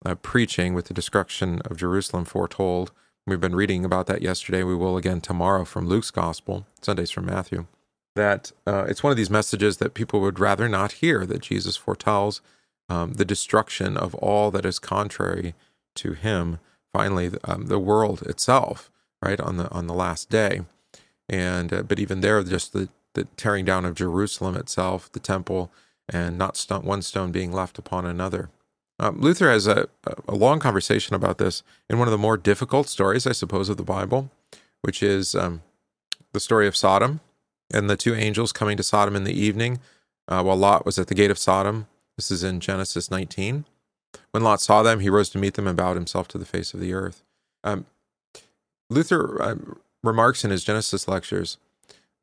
uh, 0.05 0.15
preaching 0.15 0.73
with 0.73 0.85
the 0.85 0.93
destruction 0.93 1.61
of 1.65 1.77
Jerusalem 1.77 2.25
foretold 2.25 2.91
We've 3.29 3.39
been 3.39 3.55
reading 3.55 3.85
about 3.85 4.07
that 4.07 4.23
yesterday. 4.23 4.63
We 4.63 4.73
will 4.73 4.97
again 4.97 5.21
tomorrow 5.21 5.63
from 5.63 5.87
Luke's 5.87 6.09
Gospel, 6.09 6.65
Sundays 6.81 7.11
from 7.11 7.27
Matthew. 7.27 7.67
That 8.15 8.51
uh, 8.65 8.85
it's 8.89 9.03
one 9.03 9.11
of 9.11 9.17
these 9.17 9.29
messages 9.29 9.77
that 9.77 9.93
people 9.93 10.19
would 10.21 10.39
rather 10.39 10.67
not 10.67 10.93
hear, 10.93 11.27
that 11.27 11.43
Jesus 11.43 11.77
foretells 11.77 12.41
um, 12.89 13.13
the 13.13 13.25
destruction 13.25 13.97
of 13.97 14.15
all 14.15 14.49
that 14.49 14.65
is 14.65 14.79
contrary 14.79 15.53
to 15.95 16.13
him, 16.13 16.57
finally, 16.91 17.29
um, 17.43 17.67
the 17.67 17.77
world 17.77 18.23
itself, 18.23 18.89
right, 19.23 19.39
on 19.39 19.57
the, 19.57 19.69
on 19.69 19.85
the 19.85 19.93
last 19.93 20.31
day. 20.31 20.61
And, 21.29 21.71
uh, 21.71 21.83
but 21.83 21.99
even 21.99 22.21
there, 22.21 22.41
just 22.43 22.73
the, 22.73 22.89
the 23.13 23.25
tearing 23.37 23.63
down 23.63 23.85
of 23.85 23.93
Jerusalem 23.93 24.55
itself, 24.55 25.11
the 25.11 25.19
temple, 25.19 25.71
and 26.11 26.35
not 26.35 26.57
one 26.83 27.03
stone 27.03 27.31
being 27.31 27.51
left 27.51 27.77
upon 27.77 28.07
another. 28.07 28.49
Um, 28.99 29.19
Luther 29.21 29.49
has 29.49 29.65
a, 29.65 29.87
a 30.27 30.35
long 30.35 30.59
conversation 30.59 31.15
about 31.15 31.37
this 31.37 31.63
in 31.89 31.97
one 31.97 32.07
of 32.07 32.11
the 32.11 32.17
more 32.17 32.35
difficult 32.35 32.87
stories, 32.87 33.25
I 33.25 33.31
suppose, 33.31 33.69
of 33.69 33.77
the 33.77 33.83
Bible, 33.83 34.29
which 34.81 35.01
is 35.01 35.35
um, 35.35 35.61
the 36.33 36.39
story 36.39 36.67
of 36.67 36.75
Sodom 36.75 37.21
and 37.73 37.89
the 37.89 37.95
two 37.95 38.13
angels 38.13 38.51
coming 38.51 38.75
to 38.77 38.83
Sodom 38.83 39.15
in 39.15 39.23
the 39.23 39.39
evening 39.39 39.79
uh, 40.27 40.43
while 40.43 40.57
Lot 40.57 40.85
was 40.85 40.99
at 40.99 41.07
the 41.07 41.15
gate 41.15 41.31
of 41.31 41.37
Sodom. 41.37 41.87
This 42.17 42.29
is 42.29 42.43
in 42.43 42.59
Genesis 42.59 43.09
19. 43.09 43.65
When 44.31 44.43
Lot 44.43 44.59
saw 44.59 44.83
them, 44.83 44.99
he 44.99 45.09
rose 45.09 45.29
to 45.29 45.37
meet 45.37 45.53
them 45.53 45.67
and 45.67 45.77
bowed 45.77 45.95
himself 45.95 46.27
to 46.29 46.37
the 46.37 46.45
face 46.45 46.73
of 46.73 46.79
the 46.79 46.93
earth. 46.93 47.23
Um, 47.63 47.85
Luther 48.89 49.41
uh, 49.41 49.55
remarks 50.03 50.43
in 50.43 50.51
his 50.51 50.63
Genesis 50.63 51.07
lectures 51.07 51.57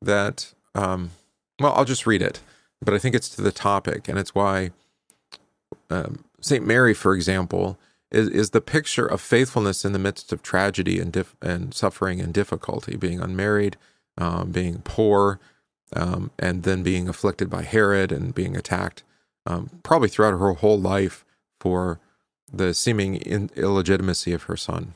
that, 0.01 0.53
um, 0.75 1.11
well, 1.59 1.73
I'll 1.73 1.85
just 1.85 2.05
read 2.05 2.21
it, 2.21 2.41
but 2.81 2.93
I 2.93 2.99
think 2.99 3.15
it's 3.15 3.29
to 3.29 3.41
the 3.41 3.51
topic, 3.51 4.07
and 4.07 4.19
it's 4.19 4.35
why 4.35 4.71
um, 5.89 6.23
St. 6.41 6.65
Mary, 6.65 6.93
for 6.93 7.13
example, 7.13 7.79
is, 8.11 8.29
is 8.29 8.49
the 8.51 8.61
picture 8.61 9.05
of 9.05 9.21
faithfulness 9.21 9.83
in 9.83 9.93
the 9.93 9.99
midst 9.99 10.31
of 10.31 10.41
tragedy 10.41 10.99
and, 10.99 11.11
dif- 11.11 11.35
and 11.41 11.73
suffering 11.73 12.21
and 12.21 12.33
difficulty, 12.33 12.95
being 12.95 13.19
unmarried, 13.19 13.77
um, 14.17 14.51
being 14.51 14.81
poor, 14.83 15.39
um, 15.95 16.31
and 16.39 16.63
then 16.63 16.83
being 16.83 17.07
afflicted 17.09 17.49
by 17.49 17.63
Herod 17.63 18.11
and 18.11 18.33
being 18.33 18.55
attacked, 18.55 19.03
um, 19.45 19.69
probably 19.83 20.09
throughout 20.09 20.39
her 20.39 20.53
whole 20.53 20.79
life 20.79 21.25
for 21.59 21.99
the 22.51 22.73
seeming 22.73 23.15
in- 23.15 23.51
illegitimacy 23.55 24.33
of 24.33 24.43
her 24.43 24.57
son. 24.57 24.93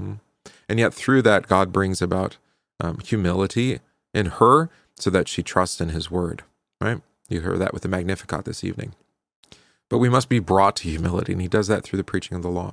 Mm. 0.00 0.20
And 0.68 0.78
yet, 0.78 0.94
through 0.94 1.22
that, 1.22 1.48
God 1.48 1.72
brings 1.72 2.00
about 2.00 2.36
um, 2.80 2.98
humility 2.98 3.80
in 4.14 4.26
her 4.26 4.70
so 4.96 5.10
that 5.10 5.28
she 5.28 5.42
trusts 5.42 5.80
in 5.80 5.90
his 5.90 6.10
word, 6.10 6.42
right? 6.80 7.00
You 7.28 7.40
heard 7.40 7.58
that 7.60 7.72
with 7.72 7.82
the 7.82 7.88
Magnificat 7.88 8.44
this 8.44 8.64
evening. 8.64 8.94
But 9.92 9.98
we 9.98 10.08
must 10.08 10.30
be 10.30 10.38
brought 10.38 10.76
to 10.76 10.88
humility, 10.88 11.32
and 11.32 11.42
he 11.42 11.48
does 11.48 11.66
that 11.68 11.84
through 11.84 11.98
the 11.98 12.02
preaching 12.02 12.34
of 12.34 12.42
the 12.42 12.48
law. 12.48 12.72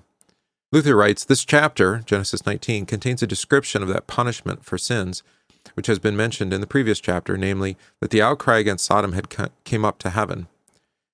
Luther 0.71 0.95
writes 0.95 1.25
This 1.25 1.43
chapter, 1.43 2.01
Genesis 2.05 2.45
19, 2.45 2.85
contains 2.85 3.21
a 3.21 3.27
description 3.27 3.83
of 3.83 3.89
that 3.89 4.07
punishment 4.07 4.63
for 4.63 4.77
sins 4.77 5.21
which 5.73 5.87
has 5.87 5.99
been 5.99 6.15
mentioned 6.15 6.53
in 6.53 6.61
the 6.61 6.65
previous 6.65 7.01
chapter, 7.01 7.35
namely 7.35 7.75
that 7.99 8.11
the 8.11 8.21
outcry 8.21 8.59
against 8.59 8.85
Sodom 8.85 9.11
had 9.11 9.27
came 9.65 9.83
up 9.83 9.99
to 9.99 10.11
heaven. 10.11 10.47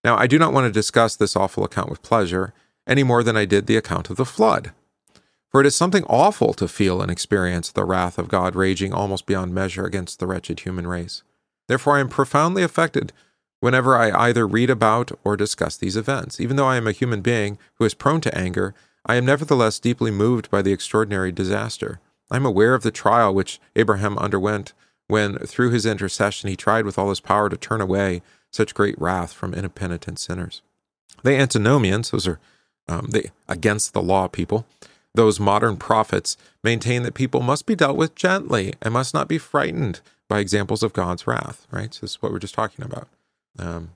Now, 0.03 0.15
I 0.15 0.27
do 0.27 0.37
not 0.37 0.53
want 0.53 0.67
to 0.67 0.71
discuss 0.71 1.15
this 1.15 1.35
awful 1.35 1.63
account 1.63 1.89
with 1.89 2.03
pleasure, 2.03 2.53
any 2.85 3.01
more 3.01 3.23
than 3.23 3.35
I 3.35 3.45
did 3.45 3.65
the 3.65 3.77
account 3.77 4.11
of 4.11 4.17
the 4.17 4.25
flood. 4.25 4.73
For 5.49 5.59
it 5.59 5.65
is 5.65 5.75
something 5.75 6.03
awful 6.03 6.53
to 6.53 6.67
feel 6.67 7.01
and 7.01 7.09
experience 7.09 7.71
the 7.71 7.83
wrath 7.83 8.19
of 8.19 8.27
God 8.27 8.55
raging 8.55 8.93
almost 8.93 9.25
beyond 9.25 9.55
measure 9.55 9.85
against 9.85 10.19
the 10.19 10.27
wretched 10.27 10.59
human 10.59 10.85
race. 10.85 11.23
Therefore, 11.67 11.97
I 11.97 12.01
am 12.01 12.09
profoundly 12.09 12.61
affected 12.61 13.11
whenever 13.59 13.95
I 13.95 14.11
either 14.27 14.47
read 14.47 14.69
about 14.69 15.11
or 15.23 15.37
discuss 15.37 15.77
these 15.77 15.97
events. 15.97 16.39
Even 16.39 16.55
though 16.55 16.67
I 16.67 16.77
am 16.77 16.87
a 16.87 16.91
human 16.91 17.21
being 17.21 17.57
who 17.75 17.85
is 17.85 17.93
prone 17.93 18.21
to 18.21 18.37
anger, 18.37 18.73
I 19.05 19.15
am 19.15 19.25
nevertheless 19.25 19.79
deeply 19.79 20.11
moved 20.11 20.49
by 20.49 20.61
the 20.61 20.71
extraordinary 20.71 21.31
disaster. 21.31 21.99
I 22.31 22.37
am 22.37 22.45
aware 22.45 22.73
of 22.73 22.83
the 22.83 22.91
trial 22.91 23.33
which 23.33 23.59
Abraham 23.75 24.17
underwent 24.17 24.73
when, 25.07 25.37
through 25.37 25.69
his 25.69 25.85
intercession, 25.85 26.49
he 26.49 26.55
tried 26.55 26.85
with 26.85 26.97
all 26.97 27.09
his 27.09 27.19
power 27.19 27.49
to 27.49 27.57
turn 27.57 27.81
away 27.81 28.21
such 28.51 28.73
great 28.73 28.99
wrath 28.99 29.33
from 29.33 29.53
impenitent 29.53 30.19
sinners. 30.19 30.61
The 31.23 31.35
antinomians, 31.35 32.11
those 32.11 32.27
are 32.27 32.39
um, 32.87 33.07
the 33.09 33.29
against 33.47 33.93
the 33.93 34.01
law 34.01 34.27
people, 34.27 34.65
those 35.13 35.39
modern 35.39 35.77
prophets 35.77 36.37
maintain 36.63 37.03
that 37.03 37.13
people 37.13 37.41
must 37.41 37.65
be 37.65 37.75
dealt 37.75 37.97
with 37.97 38.15
gently 38.15 38.73
and 38.81 38.93
must 38.93 39.13
not 39.13 39.27
be 39.27 39.37
frightened 39.37 40.01
by 40.27 40.39
examples 40.39 40.83
of 40.83 40.93
God's 40.93 41.27
wrath. 41.27 41.67
Right, 41.71 41.93
so 41.93 42.01
this 42.01 42.11
is 42.11 42.21
what 42.21 42.31
we're 42.31 42.39
just 42.39 42.55
talking 42.55 42.83
about. 42.83 43.07
Um, 43.57 43.91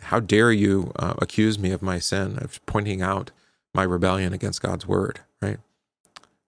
how 0.00 0.20
dare 0.20 0.52
you 0.52 0.92
uh, 0.96 1.14
accuse 1.18 1.58
me 1.58 1.70
of 1.70 1.82
my 1.82 1.98
sin 1.98 2.38
of 2.38 2.64
pointing 2.66 3.02
out 3.02 3.30
my 3.74 3.82
rebellion 3.82 4.32
against 4.32 4.62
God's 4.62 4.86
word? 4.86 5.20
Right. 5.40 5.58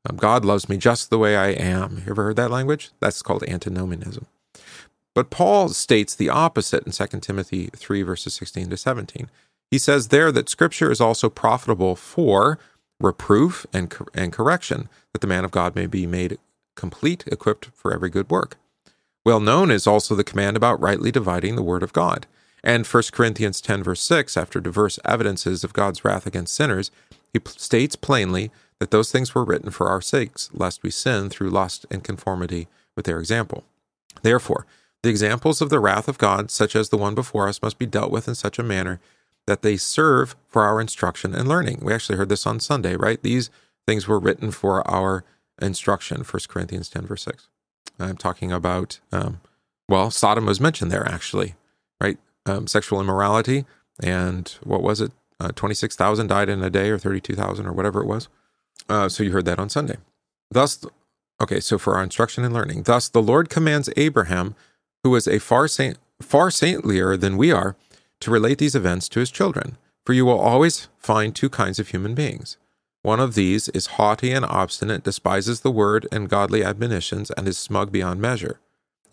Um, 0.08 0.16
God 0.16 0.44
loves 0.44 0.68
me 0.68 0.76
just 0.76 1.10
the 1.10 1.18
way 1.18 1.36
I 1.36 1.48
am. 1.48 2.02
You 2.04 2.12
ever 2.12 2.24
heard 2.24 2.36
that 2.36 2.50
language? 2.50 2.90
That's 3.00 3.22
called 3.22 3.42
antinomianism. 3.44 4.26
But 5.14 5.30
Paul 5.30 5.68
states 5.68 6.14
the 6.14 6.28
opposite 6.28 6.84
in 6.84 6.92
2 6.92 7.20
Timothy 7.20 7.70
3, 7.74 8.02
verses 8.02 8.34
16 8.34 8.70
to 8.70 8.76
17. 8.76 9.30
He 9.70 9.78
says 9.78 10.08
there 10.08 10.32
that 10.32 10.48
Scripture 10.48 10.90
is 10.90 11.00
also 11.00 11.30
profitable 11.30 11.96
for 11.96 12.58
reproof 13.00 13.66
and, 13.72 13.94
and 14.12 14.32
correction, 14.32 14.88
that 15.12 15.20
the 15.20 15.26
man 15.26 15.44
of 15.44 15.50
God 15.50 15.74
may 15.74 15.86
be 15.86 16.06
made 16.06 16.38
complete, 16.76 17.24
equipped 17.26 17.66
for 17.74 17.92
every 17.92 18.10
good 18.10 18.30
work. 18.30 18.56
Well 19.24 19.40
known 19.40 19.70
is 19.70 19.86
also 19.86 20.14
the 20.14 20.24
command 20.24 20.56
about 20.56 20.80
rightly 20.80 21.10
dividing 21.10 21.56
the 21.56 21.62
word 21.62 21.82
of 21.82 21.92
God. 21.92 22.26
And 22.64 22.86
1 22.86 23.02
Corinthians 23.12 23.60
10, 23.60 23.82
verse 23.82 24.00
6, 24.00 24.38
after 24.38 24.58
diverse 24.58 24.98
evidences 25.04 25.62
of 25.62 25.74
God's 25.74 26.02
wrath 26.02 26.26
against 26.26 26.54
sinners, 26.54 26.90
he 27.32 27.40
states 27.46 27.94
plainly 27.94 28.50
that 28.80 28.90
those 28.90 29.12
things 29.12 29.34
were 29.34 29.44
written 29.44 29.70
for 29.70 29.88
our 29.88 30.00
sakes, 30.00 30.48
lest 30.54 30.82
we 30.82 30.90
sin 30.90 31.28
through 31.28 31.50
lust 31.50 31.84
and 31.90 32.02
conformity 32.02 32.66
with 32.96 33.04
their 33.04 33.18
example. 33.18 33.64
Therefore, 34.22 34.66
the 35.02 35.10
examples 35.10 35.60
of 35.60 35.68
the 35.68 35.78
wrath 35.78 36.08
of 36.08 36.16
God, 36.16 36.50
such 36.50 36.74
as 36.74 36.88
the 36.88 36.96
one 36.96 37.14
before 37.14 37.46
us, 37.46 37.60
must 37.60 37.78
be 37.78 37.84
dealt 37.84 38.10
with 38.10 38.26
in 38.26 38.34
such 38.34 38.58
a 38.58 38.62
manner 38.62 38.98
that 39.46 39.60
they 39.60 39.76
serve 39.76 40.34
for 40.48 40.62
our 40.62 40.80
instruction 40.80 41.34
and 41.34 41.46
learning. 41.46 41.80
We 41.82 41.92
actually 41.92 42.16
heard 42.16 42.30
this 42.30 42.46
on 42.46 42.60
Sunday, 42.60 42.96
right? 42.96 43.22
These 43.22 43.50
things 43.86 44.08
were 44.08 44.18
written 44.18 44.50
for 44.50 44.88
our 44.90 45.22
instruction, 45.60 46.22
1 46.22 46.40
Corinthians 46.48 46.88
10, 46.88 47.06
verse 47.06 47.24
6. 47.24 47.48
I'm 47.98 48.16
talking 48.16 48.50
about, 48.50 49.00
um, 49.12 49.40
well, 49.86 50.10
Sodom 50.10 50.46
was 50.46 50.60
mentioned 50.60 50.90
there, 50.90 51.06
actually, 51.06 51.54
right? 52.00 52.18
Um, 52.46 52.66
sexual 52.66 53.00
immorality, 53.00 53.64
and 54.02 54.48
what 54.62 54.82
was 54.82 55.00
it? 55.00 55.12
Uh, 55.40 55.50
26,000 55.54 56.26
died 56.26 56.48
in 56.48 56.62
a 56.62 56.70
day, 56.70 56.90
or 56.90 56.98
32,000, 56.98 57.66
or 57.66 57.72
whatever 57.72 58.02
it 58.02 58.06
was. 58.06 58.28
Uh, 58.88 59.08
so 59.08 59.22
you 59.22 59.32
heard 59.32 59.46
that 59.46 59.58
on 59.58 59.68
Sunday. 59.68 59.96
Thus, 60.50 60.84
okay, 61.40 61.60
so 61.60 61.78
for 61.78 61.96
our 61.96 62.02
instruction 62.02 62.44
and 62.44 62.54
learning, 62.54 62.82
thus 62.82 63.08
the 63.08 63.22
Lord 63.22 63.48
commands 63.48 63.88
Abraham, 63.96 64.54
who 65.02 65.10
was 65.10 65.26
a 65.26 65.38
far 65.40 65.68
saint, 65.68 65.98
far 66.20 66.50
saintlier 66.50 67.18
than 67.18 67.36
we 67.36 67.50
are, 67.50 67.76
to 68.20 68.30
relate 68.30 68.58
these 68.58 68.74
events 68.74 69.08
to 69.10 69.20
his 69.20 69.30
children. 69.30 69.76
For 70.04 70.12
you 70.12 70.26
will 70.26 70.38
always 70.38 70.88
find 70.98 71.34
two 71.34 71.48
kinds 71.48 71.78
of 71.78 71.88
human 71.88 72.14
beings. 72.14 72.58
One 73.02 73.20
of 73.20 73.34
these 73.34 73.68
is 73.70 73.98
haughty 73.98 74.32
and 74.32 74.44
obstinate, 74.44 75.02
despises 75.02 75.60
the 75.60 75.70
word 75.70 76.06
and 76.12 76.28
godly 76.28 76.64
admonitions, 76.64 77.30
and 77.30 77.48
is 77.48 77.58
smug 77.58 77.92
beyond 77.92 78.20
measure. 78.20 78.60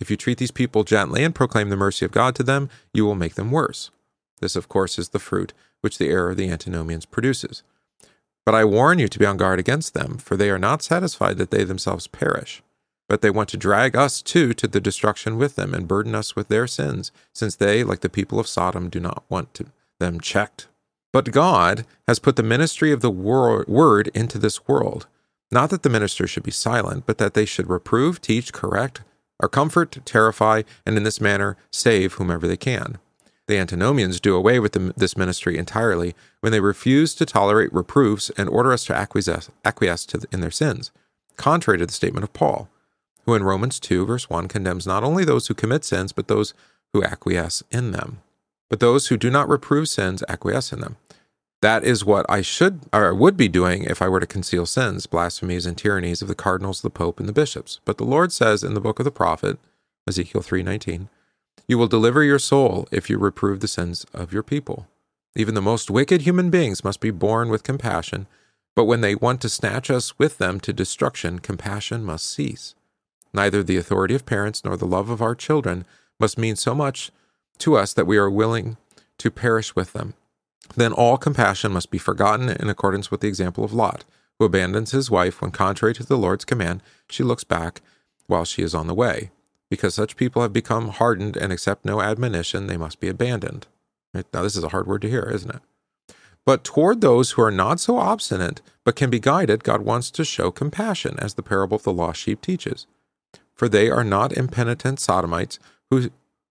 If 0.02 0.10
you 0.10 0.18
treat 0.18 0.40
these 0.40 0.52
people 0.52 0.84
gently 0.84 1.24
and 1.24 1.36
proclaim 1.36 1.70
the 1.70 1.78
mercy 1.78 2.04
of 2.06 2.12
God 2.12 2.36
to 2.36 2.44
them, 2.44 2.70
you 2.94 3.06
will 3.06 3.16
make 3.16 3.36
them 3.36 3.52
worse. 3.52 3.92
This, 4.40 4.56
of 4.56 4.68
course, 4.68 4.98
is 4.98 5.10
the 5.10 5.20
fruit 5.20 5.54
which 5.82 5.98
the 5.98 6.10
error 6.10 6.32
of 6.32 6.38
the 6.38 6.50
antinomians 6.50 7.06
produces. 7.06 7.64
But 8.46 8.56
I 8.56 8.66
warn 8.66 8.98
you 8.98 9.08
to 9.08 9.20
be 9.20 9.26
on 9.26 9.38
guard 9.38 9.60
against 9.60 9.94
them, 9.94 10.18
for 10.18 10.36
they 10.36 10.50
are 10.50 10.58
not 10.58 10.82
satisfied 10.82 11.38
that 11.38 11.52
they 11.52 11.64
themselves 11.64 12.08
perish. 12.08 12.64
But 13.08 13.22
they 13.22 13.30
want 13.30 13.50
to 13.50 13.58
drag 13.58 13.96
us 13.96 14.22
too 14.22 14.54
to 14.56 14.68
the 14.68 14.82
destruction 14.82 15.38
with 15.38 15.56
them 15.56 15.74
and 15.74 15.88
burden 15.88 16.16
us 16.16 16.36
with 16.36 16.48
their 16.48 16.66
sins, 16.66 17.12
since 17.34 17.56
they, 17.56 17.84
like 17.84 18.00
the 18.00 18.10
people 18.10 18.40
of 18.40 18.48
Sodom, 18.48 18.90
do 18.90 19.00
not 19.00 19.24
want 19.30 19.54
to, 19.56 19.68
them 20.00 20.20
checked. 20.20 20.68
But 21.14 21.32
God 21.32 21.86
has 22.08 22.20
put 22.20 22.38
the 22.38 22.44
ministry 22.44 22.92
of 22.92 23.02
the 23.02 23.12
wor- 23.12 23.66
word 23.68 24.08
into 24.16 24.40
this 24.40 24.68
world. 24.68 25.06
Not 25.52 25.70
that 25.70 25.84
the 25.84 25.90
ministers 25.90 26.30
should 26.30 26.44
be 26.44 26.52
silent, 26.52 27.06
but 27.06 27.18
that 27.18 27.34
they 27.34 27.46
should 27.46 27.70
reprove, 27.70 28.22
teach, 28.22 28.54
correct, 28.54 29.02
or 29.42 29.50
comfort, 29.50 29.98
terrify, 30.06 30.62
and 30.86 30.96
in 30.96 31.04
this 31.04 31.20
manner 31.20 31.58
save 31.72 32.14
whomever 32.14 32.48
they 32.48 32.58
can. 32.58 33.00
The 33.48 33.58
antinomians 33.58 34.22
do 34.22 34.36
away 34.36 34.60
with 34.60 34.74
the, 34.74 34.94
this 34.96 35.18
ministry 35.18 35.58
entirely 35.58 36.16
when 36.40 36.52
they 36.52 36.60
refuse 36.60 37.14
to 37.16 37.26
tolerate 37.26 37.74
reproofs 37.74 38.30
and 38.38 38.48
order 38.48 38.72
us 38.72 38.86
to 38.86 38.96
acquiesce, 38.96 39.50
acquiesce 39.66 40.06
to 40.06 40.22
in 40.32 40.42
their 40.42 40.52
sins, 40.52 40.92
contrary 41.36 41.80
to 41.80 41.86
the 41.86 41.92
statement 41.92 42.24
of 42.24 42.34
Paul, 42.34 42.70
who 43.26 43.34
in 43.34 43.44
Romans 43.44 43.80
2, 43.80 44.06
verse 44.06 44.30
1, 44.30 44.48
condemns 44.48 44.88
not 44.88 45.04
only 45.04 45.26
those 45.26 45.48
who 45.48 45.54
commit 45.54 45.84
sins, 45.84 46.12
but 46.12 46.28
those 46.28 46.54
who 46.94 47.04
acquiesce 47.04 47.64
in 47.72 47.92
them. 47.92 48.22
But 48.70 48.80
those 48.80 49.08
who 49.08 49.18
do 49.18 49.30
not 49.30 49.50
reprove 49.50 49.90
sins 49.90 50.24
acquiesce 50.30 50.72
in 50.72 50.80
them. 50.80 50.96
That 51.62 51.84
is 51.84 52.04
what 52.04 52.26
I 52.28 52.42
should 52.42 52.82
or 52.92 53.14
would 53.14 53.38
be 53.38 53.48
doing 53.48 53.84
if 53.84 54.02
I 54.02 54.10
were 54.10 54.20
to 54.20 54.26
conceal 54.26 54.66
sins, 54.66 55.06
blasphemies, 55.06 55.68
and 55.68 55.78
tyrannies 55.78 56.22
of 56.22 56.28
the 56.28 56.36
cardinals, 56.36 56.82
the 56.82 56.90
pope, 56.90 57.20
and 57.20 57.30
the 57.30 57.34
bishops. 57.34 57.80
But 57.86 57.98
the 57.98 58.04
Lord 58.04 58.32
says 58.32 58.64
in 58.64 58.74
the 58.74 58.82
book 58.82 59.00
of 59.00 59.06
the 59.06 59.12
prophet, 59.12 59.60
Ezekiel 60.08 60.42
3:19, 60.42 61.08
you 61.68 61.78
will 61.78 61.88
deliver 61.88 62.24
your 62.24 62.40
soul 62.40 62.88
if 62.92 63.10
you 63.10 63.20
reprove 63.20 63.60
the 63.60 63.68
sins 63.68 64.06
of 64.14 64.34
your 64.34 64.42
people. 64.42 64.88
Even 65.36 65.54
the 65.54 65.62
most 65.62 65.92
wicked 65.92 66.24
human 66.24 66.50
beings 66.50 66.84
must 66.84 67.00
be 67.00 67.12
borne 67.12 67.50
with 67.50 67.64
compassion, 67.64 68.26
but 68.76 68.86
when 68.86 69.02
they 69.02 69.16
want 69.16 69.40
to 69.42 69.50
snatch 69.50 69.92
us 69.92 70.18
with 70.18 70.40
them 70.40 70.60
to 70.62 70.74
destruction, 70.74 71.40
compassion 71.40 72.04
must 72.04 72.30
cease. 72.30 72.74
Neither 73.34 73.62
the 73.62 73.78
authority 73.78 74.16
of 74.16 74.26
parents 74.26 74.66
nor 74.66 74.76
the 74.76 74.88
love 74.88 75.10
of 75.10 75.22
our 75.22 75.36
children 75.36 75.86
must 76.20 76.38
mean 76.38 76.56
so 76.56 76.74
much 76.74 77.12
to 77.60 77.76
us 77.78 77.94
that 77.94 78.08
we 78.08 78.18
are 78.18 78.30
willing 78.30 78.78
to 79.20 79.30
perish 79.30 79.76
with 79.76 79.94
them. 79.94 80.16
Then 80.76 80.94
all 80.94 81.18
compassion 81.18 81.72
must 81.72 81.92
be 81.92 81.98
forgotten 81.98 82.50
in 82.50 82.70
accordance 82.70 83.12
with 83.12 83.22
the 83.22 83.28
example 83.28 83.64
of 83.64 83.74
Lot, 83.74 84.06
who 84.40 84.46
abandons 84.46 84.92
his 84.92 85.12
wife 85.12 85.42
when, 85.42 85.52
contrary 85.52 85.94
to 85.96 86.04
the 86.04 86.18
Lord's 86.18 86.46
command, 86.46 86.82
she 87.10 87.24
looks 87.24 87.44
back 87.44 87.82
while 88.28 88.46
she 88.46 88.62
is 88.62 88.74
on 88.74 88.88
the 88.88 88.94
way. 88.94 89.32
Because 89.70 89.96
such 89.96 90.18
people 90.18 90.42
have 90.42 90.54
become 90.54 90.90
hardened 90.90 91.38
and 91.38 91.52
accept 91.52 91.86
no 91.86 92.02
admonition, 92.02 92.68
they 92.68 92.78
must 92.78 93.00
be 93.00 93.08
abandoned. 93.08 93.68
Now, 94.14 94.42
this 94.42 94.56
is 94.56 94.64
a 94.64 94.70
hard 94.70 94.88
word 94.88 95.02
to 95.04 95.10
hear, 95.10 95.30
isn't 95.34 95.56
it? 95.56 95.62
But 96.46 96.64
toward 96.64 97.02
those 97.02 97.32
who 97.32 97.42
are 97.42 97.52
not 97.52 97.80
so 97.80 97.98
obstinate, 97.98 98.62
but 98.84 98.96
can 98.96 99.10
be 99.10 99.20
guided, 99.20 99.64
God 99.64 99.82
wants 99.82 100.10
to 100.12 100.26
show 100.26 100.52
compassion, 100.52 101.16
as 101.20 101.36
the 101.36 101.44
parable 101.44 101.76
of 101.76 101.84
the 101.84 101.94
lost 101.94 102.20
sheep 102.20 102.42
teaches. 102.42 102.88
For 103.54 103.70
they 103.70 103.90
are 103.90 104.04
not 104.04 104.34
impenitent 104.34 105.00
sodomites 105.00 105.60
who, 105.90 106.10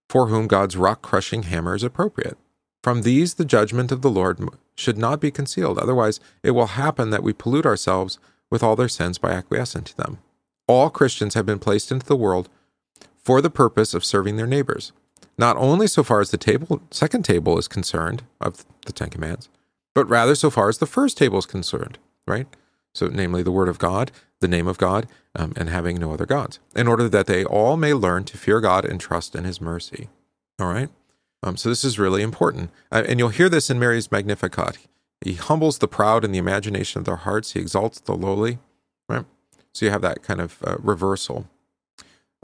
for 0.09 0.29
whom 0.29 0.47
God's 0.47 0.77
rock 0.77 1.03
crushing 1.03 1.43
hammer 1.43 1.75
is 1.75 1.83
appropriate. 1.83 2.39
From 2.83 3.03
these, 3.03 3.35
the 3.35 3.45
judgment 3.45 3.93
of 3.93 4.03
the 4.03 4.11
Lord 4.11 4.41
should 4.75 4.97
not 4.97 5.21
be 5.21 5.31
concealed. 5.31 5.79
Otherwise, 5.79 6.21
it 6.43 6.53
will 6.53 6.67
happen 6.69 7.11
that 7.11 7.23
we 7.23 7.33
pollute 7.33 7.67
ourselves 7.67 8.19
with 8.51 8.63
all 8.63 8.77
their 8.77 8.89
sins 8.89 9.19
by 9.19 9.33
acquiescing 9.33 9.85
to 9.85 9.97
them. 9.97 10.19
All 10.67 10.89
Christians 10.89 11.35
have 11.35 11.47
been 11.47 11.59
placed 11.59 11.93
into 11.93 12.07
the 12.07 12.17
world 12.17 12.49
for 13.23 13.41
the 13.41 13.51
purpose 13.51 13.93
of 13.93 14.05
serving 14.05 14.37
their 14.37 14.47
neighbors, 14.47 14.93
not 15.37 15.57
only 15.57 15.87
so 15.87 16.03
far 16.03 16.21
as 16.21 16.31
the 16.31 16.39
table, 16.39 16.81
second 16.91 17.25
table 17.25 17.59
is 17.59 17.69
concerned 17.69 18.23
of 18.41 18.65
the 18.87 18.93
Ten 18.93 19.11
Commandments, 19.11 19.49
but 19.95 20.09
rather 20.09 20.35
so 20.35 20.51
far 20.51 20.69
as 20.69 20.79
the 20.79 20.87
first 20.87 21.19
table 21.19 21.39
is 21.39 21.47
concerned, 21.47 21.99
right? 22.27 22.47
So, 22.95 23.09
namely, 23.09 23.43
the 23.43 23.53
Word 23.53 23.69
of 23.69 23.79
God, 23.79 24.11
the 24.41 24.49
name 24.49 24.67
of 24.67 24.79
God, 24.79 25.07
um, 25.37 25.53
and 25.57 25.69
having 25.69 25.99
no 25.99 26.13
other 26.13 26.27
gods, 26.27 26.59
in 26.75 26.89
order 26.89 27.09
that 27.09 27.27
they 27.27 27.45
all 27.45 27.77
may 27.77 27.95
learn 27.95 28.25
to 28.25 28.39
fear 28.39 28.61
God 28.61 28.85
and 28.85 29.01
trust 29.01 29.35
in 29.35 29.45
His 29.45 29.61
mercy. 29.61 30.09
All 30.59 30.73
right? 30.73 30.89
Um, 31.43 31.57
so, 31.57 31.69
this 31.69 31.85
is 31.85 31.99
really 31.99 32.23
important. 32.23 32.71
Uh, 32.93 33.05
and 33.09 33.19
you'll 33.19 33.31
hear 33.31 33.49
this 33.49 33.71
in 33.71 33.79
Mary's 33.79 34.13
Magnificat. 34.13 34.79
He 35.25 35.35
humbles 35.35 35.79
the 35.79 35.89
proud 35.89 36.25
in 36.25 36.33
the 36.33 36.39
imagination 36.39 36.99
of 36.99 37.05
their 37.05 37.17
hearts, 37.17 37.53
He 37.53 37.61
exalts 37.61 38.01
the 38.01 38.15
lowly, 38.15 38.59
right? 39.09 39.25
So, 39.73 39.87
you 39.87 39.93
have 39.93 40.03
that 40.03 40.23
kind 40.23 40.41
of 40.41 40.63
uh, 40.67 40.77
reversal. 40.79 41.47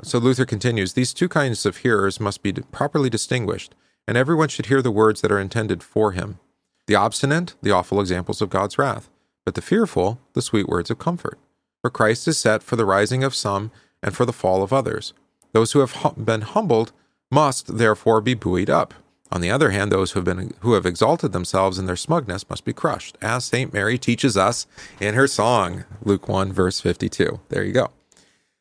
So, 0.03 0.19
Luther 0.19 0.47
continues 0.47 0.93
These 0.93 1.15
two 1.15 1.29
kinds 1.29 1.67
of 1.67 1.79
hearers 1.79 2.21
must 2.21 2.43
be 2.43 2.53
properly 2.53 3.11
distinguished, 3.11 3.75
and 4.07 4.17
everyone 4.17 4.49
should 4.49 4.67
hear 4.67 4.83
the 4.83 4.91
words 4.91 5.21
that 5.21 5.33
are 5.33 5.41
intended 5.41 5.83
for 5.83 6.13
him. 6.13 6.39
The 6.87 6.95
obstinate, 6.95 7.55
the 7.63 7.73
awful 7.73 8.01
examples 8.01 8.41
of 8.41 8.51
God's 8.51 8.79
wrath, 8.79 9.11
but 9.45 9.55
the 9.55 9.63
fearful, 9.63 10.21
the 10.35 10.43
sweet 10.43 10.69
words 10.69 10.91
of 10.91 10.99
comfort. 10.99 11.39
For 11.83 11.91
Christ 11.91 12.29
is 12.29 12.39
set 12.39 12.63
for 12.63 12.77
the 12.77 12.85
rising 12.85 13.25
of 13.25 13.35
some 13.35 13.71
and 14.03 14.15
for 14.15 14.25
the 14.25 14.33
fall 14.33 14.63
of 14.63 14.73
others. 14.73 15.13
Those 15.53 15.73
who 15.73 15.81
have 15.81 16.15
been 16.17 16.43
humbled 16.43 16.93
must 17.31 17.79
therefore 17.79 18.21
be 18.21 18.35
buoyed 18.35 18.71
up. 18.71 18.95
On 19.33 19.41
the 19.41 19.51
other 19.51 19.71
hand, 19.71 19.91
those 19.91 20.13
who 20.13 20.21
have 20.21 20.25
been 20.25 20.55
who 20.61 20.75
have 20.75 20.87
exalted 20.87 21.33
themselves 21.33 21.79
in 21.79 21.87
their 21.87 21.97
smugness 21.97 22.49
must 22.49 22.65
be 22.65 22.73
crushed, 22.73 23.19
as 23.21 23.45
Saint 23.45 23.73
Mary 23.73 23.99
teaches 23.99 24.37
us 24.37 24.67
in 25.01 25.15
her 25.15 25.27
song, 25.27 25.85
Luke 26.03 26.29
1 26.29 26.53
verse 26.53 26.81
52. 26.81 27.41
There 27.49 27.65
you 27.65 27.73
go. 27.73 27.91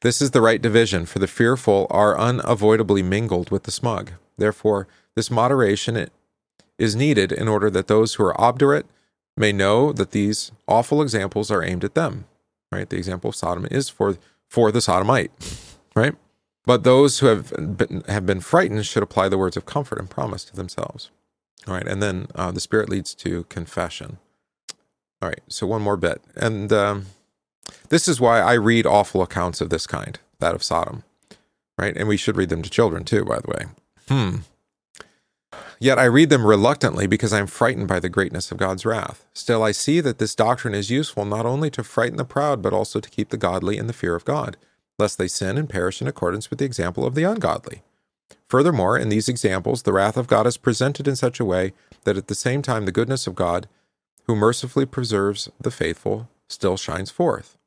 This 0.02 0.22
is 0.22 0.32
the 0.32 0.42
right 0.42 0.62
division, 0.62 1.06
for 1.06 1.20
the 1.20 1.28
fearful 1.28 1.88
are 1.90 2.18
unavoidably 2.18 3.04
mingled 3.04 3.52
with 3.52 3.64
the 3.64 3.72
smug. 3.72 4.12
Therefore, 4.38 4.88
this 5.16 5.32
moderation 5.32 6.10
is 6.78 6.96
needed 6.96 7.32
in 7.32 7.48
order 7.48 7.70
that 7.70 7.88
those 7.88 8.16
who 8.16 8.24
are 8.24 8.40
obdurate 8.40 8.86
may 9.38 9.52
know 9.52 9.94
that 9.94 10.12
these 10.12 10.52
awful 10.68 11.02
examples 11.02 11.52
are 11.52 11.64
aimed 11.64 11.84
at 11.84 11.96
them. 11.96 12.26
Right? 12.72 12.90
The 12.90 12.98
example 12.98 13.30
of 13.30 13.36
Sodom 13.36 13.68
is 13.70 13.90
for 13.90 14.18
for 14.50 14.72
the 14.72 14.82
sodomite, 14.82 15.32
right? 15.96 16.16
But 16.66 16.84
those 16.84 17.20
who 17.20 17.28
have 17.28 17.78
been, 17.78 18.04
have 18.08 18.26
been 18.26 18.42
frightened 18.42 18.86
should 18.86 19.04
apply 19.04 19.30
the 19.30 19.38
words 19.38 19.56
of 19.56 19.66
comfort 19.66 20.00
and 20.00 20.10
promise 20.10 20.44
to 20.46 20.56
themselves. 20.56 21.12
All 21.68 21.74
right, 21.74 21.88
and 21.88 22.02
then 22.02 22.28
uh, 22.36 22.52
the 22.52 22.60
Spirit 22.60 22.90
leads 22.90 23.14
to 23.16 23.44
confession. 23.46 24.18
All 25.22 25.30
right, 25.30 25.42
so 25.48 25.66
one 25.66 25.82
more 25.82 25.98
bit, 25.98 26.22
and 26.36 26.72
um, 26.74 27.06
this 27.90 28.08
is 28.08 28.20
why 28.20 28.42
I 28.42 28.54
read 28.54 28.86
awful 28.86 29.22
accounts 29.22 29.62
of 29.62 29.70
this 29.70 29.88
kind, 29.88 30.20
that 30.40 30.54
of 30.54 30.64
Sodom, 30.64 31.04
right? 31.78 31.96
And 31.96 32.08
we 32.08 32.18
should 32.18 32.38
read 32.38 32.50
them 32.50 32.62
to 32.62 32.70
children 32.70 33.04
too, 33.04 33.26
by 33.26 33.40
the 33.40 33.48
way. 33.48 33.66
Hmm. 34.08 34.38
Yet 35.80 36.00
I 36.00 36.06
read 36.06 36.30
them 36.30 36.46
reluctantly 36.46 37.08
because 37.08 37.34
I 37.34 37.40
am 37.40 37.48
frightened 37.48 37.88
by 37.88 38.00
the 38.00 38.10
greatness 38.10 38.52
of 38.52 38.58
God's 38.58 38.86
wrath. 38.86 39.26
Still, 39.34 39.64
I 39.64 39.72
see 39.72 40.00
that 40.02 40.20
this 40.20 40.36
doctrine 40.36 40.74
is 40.74 40.90
useful 40.90 41.26
not 41.26 41.46
only 41.46 41.70
to 41.72 41.84
frighten 41.84 42.18
the 42.18 42.26
proud, 42.26 42.62
but 42.62 42.74
also 42.74 43.00
to 43.00 43.10
keep 43.10 43.30
the 43.30 43.38
godly 43.38 43.78
in 43.78 43.88
the 43.88 43.94
fear 43.94 44.16
of 44.16 44.26
God, 44.26 44.58
lest 44.98 45.18
they 45.18 45.28
sin 45.28 45.58
and 45.58 45.70
perish 45.70 46.02
in 46.02 46.08
accordance 46.08 46.50
with 46.50 46.60
the 46.60 46.66
example 46.66 47.06
of 47.06 47.16
the 47.16 47.24
ungodly. 47.24 47.82
Furthermore, 48.50 48.98
in 48.98 49.10
these 49.10 49.28
examples, 49.28 49.84
the 49.84 49.94
wrath 49.94 50.18
of 50.18 50.28
God 50.28 50.48
is 50.48 50.58
presented 50.58 51.08
in 51.08 51.16
such 51.16 51.40
a 51.40 51.46
way 51.46 51.74
that 52.04 52.18
at 52.18 52.28
the 52.28 52.36
same 52.36 52.62
time 52.62 52.86
the 52.86 52.92
goodness 52.92 53.28
of 53.28 53.36
God, 53.36 53.68
who 54.28 54.36
mercifully 54.36 54.86
preserves 54.86 55.50
the 55.60 55.72
faithful, 55.72 56.30
still 56.48 56.78
shines 56.78 57.12
forth. 57.12 57.58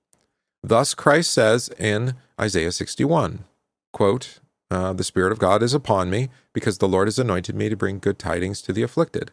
Thus 0.62 0.94
Christ 0.94 1.32
says 1.32 1.68
in 1.78 2.14
Isaiah 2.40 2.72
61, 2.72 3.44
quote, 3.92 4.40
uh, 4.70 4.92
the 4.92 5.04
Spirit 5.04 5.32
of 5.32 5.38
God 5.38 5.62
is 5.62 5.72
upon 5.72 6.10
me, 6.10 6.28
because 6.52 6.78
the 6.78 6.88
Lord 6.88 7.08
has 7.08 7.18
anointed 7.18 7.54
me 7.54 7.68
to 7.68 7.76
bring 7.76 7.98
good 7.98 8.18
tidings 8.18 8.60
to 8.62 8.72
the 8.72 8.82
afflicted. 8.82 9.30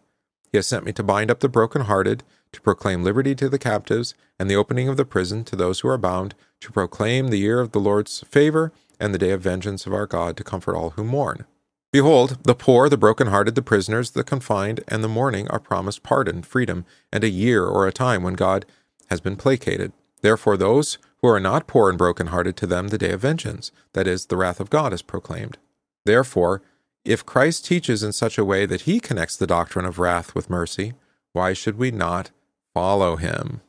He 0.52 0.58
has 0.58 0.68
sent 0.68 0.86
me 0.86 0.94
to 0.94 1.04
bind 1.04 1.30
up 1.30 1.42
the 1.42 1.50
brokenhearted, 1.50 2.24
to 2.54 2.62
proclaim 2.62 3.04
liberty 3.04 3.36
to 3.36 3.50
the 3.50 3.60
captives, 3.60 4.16
and 4.40 4.50
the 4.50 4.56
opening 4.56 4.88
of 4.88 4.96
the 4.96 5.06
prison 5.06 5.44
to 5.46 5.56
those 5.56 5.82
who 5.82 5.90
are 5.90 5.98
bound, 5.98 6.36
to 6.66 6.72
proclaim 6.72 7.28
the 7.28 7.40
year 7.40 7.60
of 7.60 7.72
the 7.72 7.80
Lord's 7.80 8.22
favor, 8.28 8.74
and 9.00 9.14
the 9.14 9.20
day 9.20 9.32
of 9.32 9.42
vengeance 9.42 9.86
of 9.86 9.94
our 9.94 10.08
God, 10.08 10.36
to 10.38 10.44
comfort 10.44 10.76
all 10.76 10.92
who 10.92 11.04
mourn. 11.04 11.46
Behold, 11.92 12.40
the 12.44 12.56
poor, 12.56 12.90
the 12.90 12.98
brokenhearted, 12.98 13.56
the 13.56 13.62
prisoners, 13.62 14.12
the 14.12 14.24
confined, 14.24 14.84
and 14.88 15.04
the 15.04 15.08
mourning 15.08 15.48
are 15.50 15.60
promised 15.60 16.02
pardon, 16.02 16.42
freedom, 16.42 16.86
and 17.12 17.24
a 17.24 17.30
year 17.30 17.66
or 17.66 17.88
a 17.88 17.94
time 17.94 18.24
when 18.24 18.34
God 18.34 18.66
has 19.10 19.22
been 19.22 19.36
placated. 19.36 19.94
Therefore, 20.22 20.58
those 20.58 20.98
who 21.22 21.28
are 21.28 21.40
not 21.40 21.68
poor 21.68 21.88
and 21.90 21.98
broken-hearted 21.98 22.58
to 22.58 22.66
them 22.68 22.88
the 22.88 22.98
day 22.98 23.12
of 23.12 23.22
vengeance, 23.22 23.72
that 23.94 24.08
is, 24.08 24.26
the 24.26 24.38
wrath 24.38 24.60
of 24.60 24.70
God 24.70 24.92
is 24.92 25.02
proclaimed. 25.02 25.58
Therefore, 26.04 26.62
if 27.04 27.26
Christ 27.26 27.66
teaches 27.66 28.02
in 28.02 28.12
such 28.12 28.38
a 28.38 28.46
way 28.46 28.66
that 28.66 28.82
he 28.82 29.00
connects 29.00 29.38
the 29.38 29.48
doctrine 29.48 29.86
of 29.86 30.00
wrath 30.00 30.34
with 30.34 30.50
mercy, 30.50 30.94
why 31.34 31.54
should 31.54 31.78
we 31.78 31.92
not 31.92 32.32
follow 32.74 33.18
him? 33.18 33.62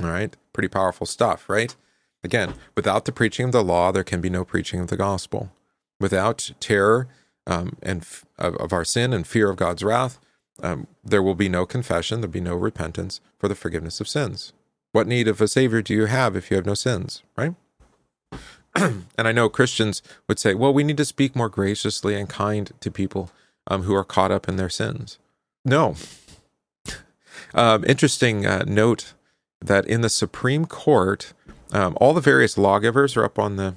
All 0.00 0.10
right, 0.10 0.36
pretty 0.52 0.68
powerful 0.68 1.06
stuff, 1.06 1.48
right? 1.48 1.74
Again, 2.26 2.54
without 2.74 3.04
the 3.04 3.12
preaching 3.12 3.46
of 3.46 3.52
the 3.52 3.62
law, 3.62 3.92
there 3.92 4.02
can 4.02 4.20
be 4.20 4.28
no 4.28 4.44
preaching 4.44 4.80
of 4.80 4.88
the 4.88 4.96
gospel. 4.96 5.52
Without 6.00 6.50
terror 6.58 7.06
um, 7.46 7.76
and 7.80 8.02
f- 8.02 8.26
of, 8.36 8.72
our 8.72 8.84
sin 8.84 9.12
and 9.12 9.24
fear 9.24 9.48
of 9.48 9.54
God's 9.54 9.84
wrath, 9.84 10.18
um, 10.60 10.88
there 11.04 11.22
will 11.22 11.36
be 11.36 11.48
no 11.48 11.66
confession, 11.66 12.20
there'll 12.20 12.32
be 12.32 12.40
no 12.40 12.56
repentance 12.56 13.20
for 13.38 13.46
the 13.46 13.54
forgiveness 13.54 14.00
of 14.00 14.08
sins. 14.08 14.52
What 14.90 15.06
need 15.06 15.28
of 15.28 15.40
a 15.40 15.46
Savior 15.46 15.82
do 15.82 15.94
you 15.94 16.06
have 16.06 16.34
if 16.34 16.50
you 16.50 16.56
have 16.56 16.66
no 16.66 16.74
sins, 16.74 17.22
right? 17.36 17.54
and 18.74 19.04
I 19.16 19.30
know 19.30 19.48
Christians 19.48 20.02
would 20.28 20.40
say, 20.40 20.52
well, 20.52 20.74
we 20.74 20.82
need 20.82 20.96
to 20.96 21.04
speak 21.04 21.36
more 21.36 21.48
graciously 21.48 22.16
and 22.16 22.28
kind 22.28 22.72
to 22.80 22.90
people 22.90 23.30
um, 23.68 23.84
who 23.84 23.94
are 23.94 24.02
caught 24.02 24.32
up 24.32 24.48
in 24.48 24.56
their 24.56 24.68
sins. 24.68 25.20
No. 25.64 25.94
um, 27.54 27.84
interesting 27.86 28.46
uh, 28.46 28.64
note 28.66 29.14
that 29.60 29.86
in 29.86 30.00
the 30.00 30.08
Supreme 30.08 30.66
Court, 30.66 31.32
um, 31.72 31.96
all 32.00 32.14
the 32.14 32.20
various 32.20 32.56
lawgivers 32.56 33.16
are 33.16 33.24
up 33.24 33.38
on 33.38 33.56
the 33.56 33.76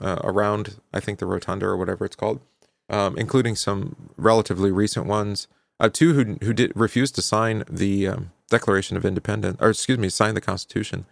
uh, 0.00 0.20
around, 0.24 0.80
I 0.92 1.00
think, 1.00 1.18
the 1.18 1.26
rotunda 1.26 1.66
or 1.66 1.76
whatever 1.76 2.04
it's 2.04 2.16
called, 2.16 2.40
um, 2.88 3.16
including 3.16 3.56
some 3.56 4.10
relatively 4.16 4.70
recent 4.70 5.06
ones. 5.06 5.48
Uh, 5.80 5.88
two 5.88 6.14
who 6.14 6.36
who 6.44 6.52
did 6.52 6.72
refuse 6.74 7.10
to 7.12 7.22
sign 7.22 7.64
the 7.68 8.08
um, 8.08 8.32
Declaration 8.48 8.96
of 8.96 9.04
Independence, 9.04 9.56
or 9.60 9.70
excuse 9.70 9.98
me, 9.98 10.08
sign 10.08 10.34
the 10.34 10.40
Constitution. 10.40 11.06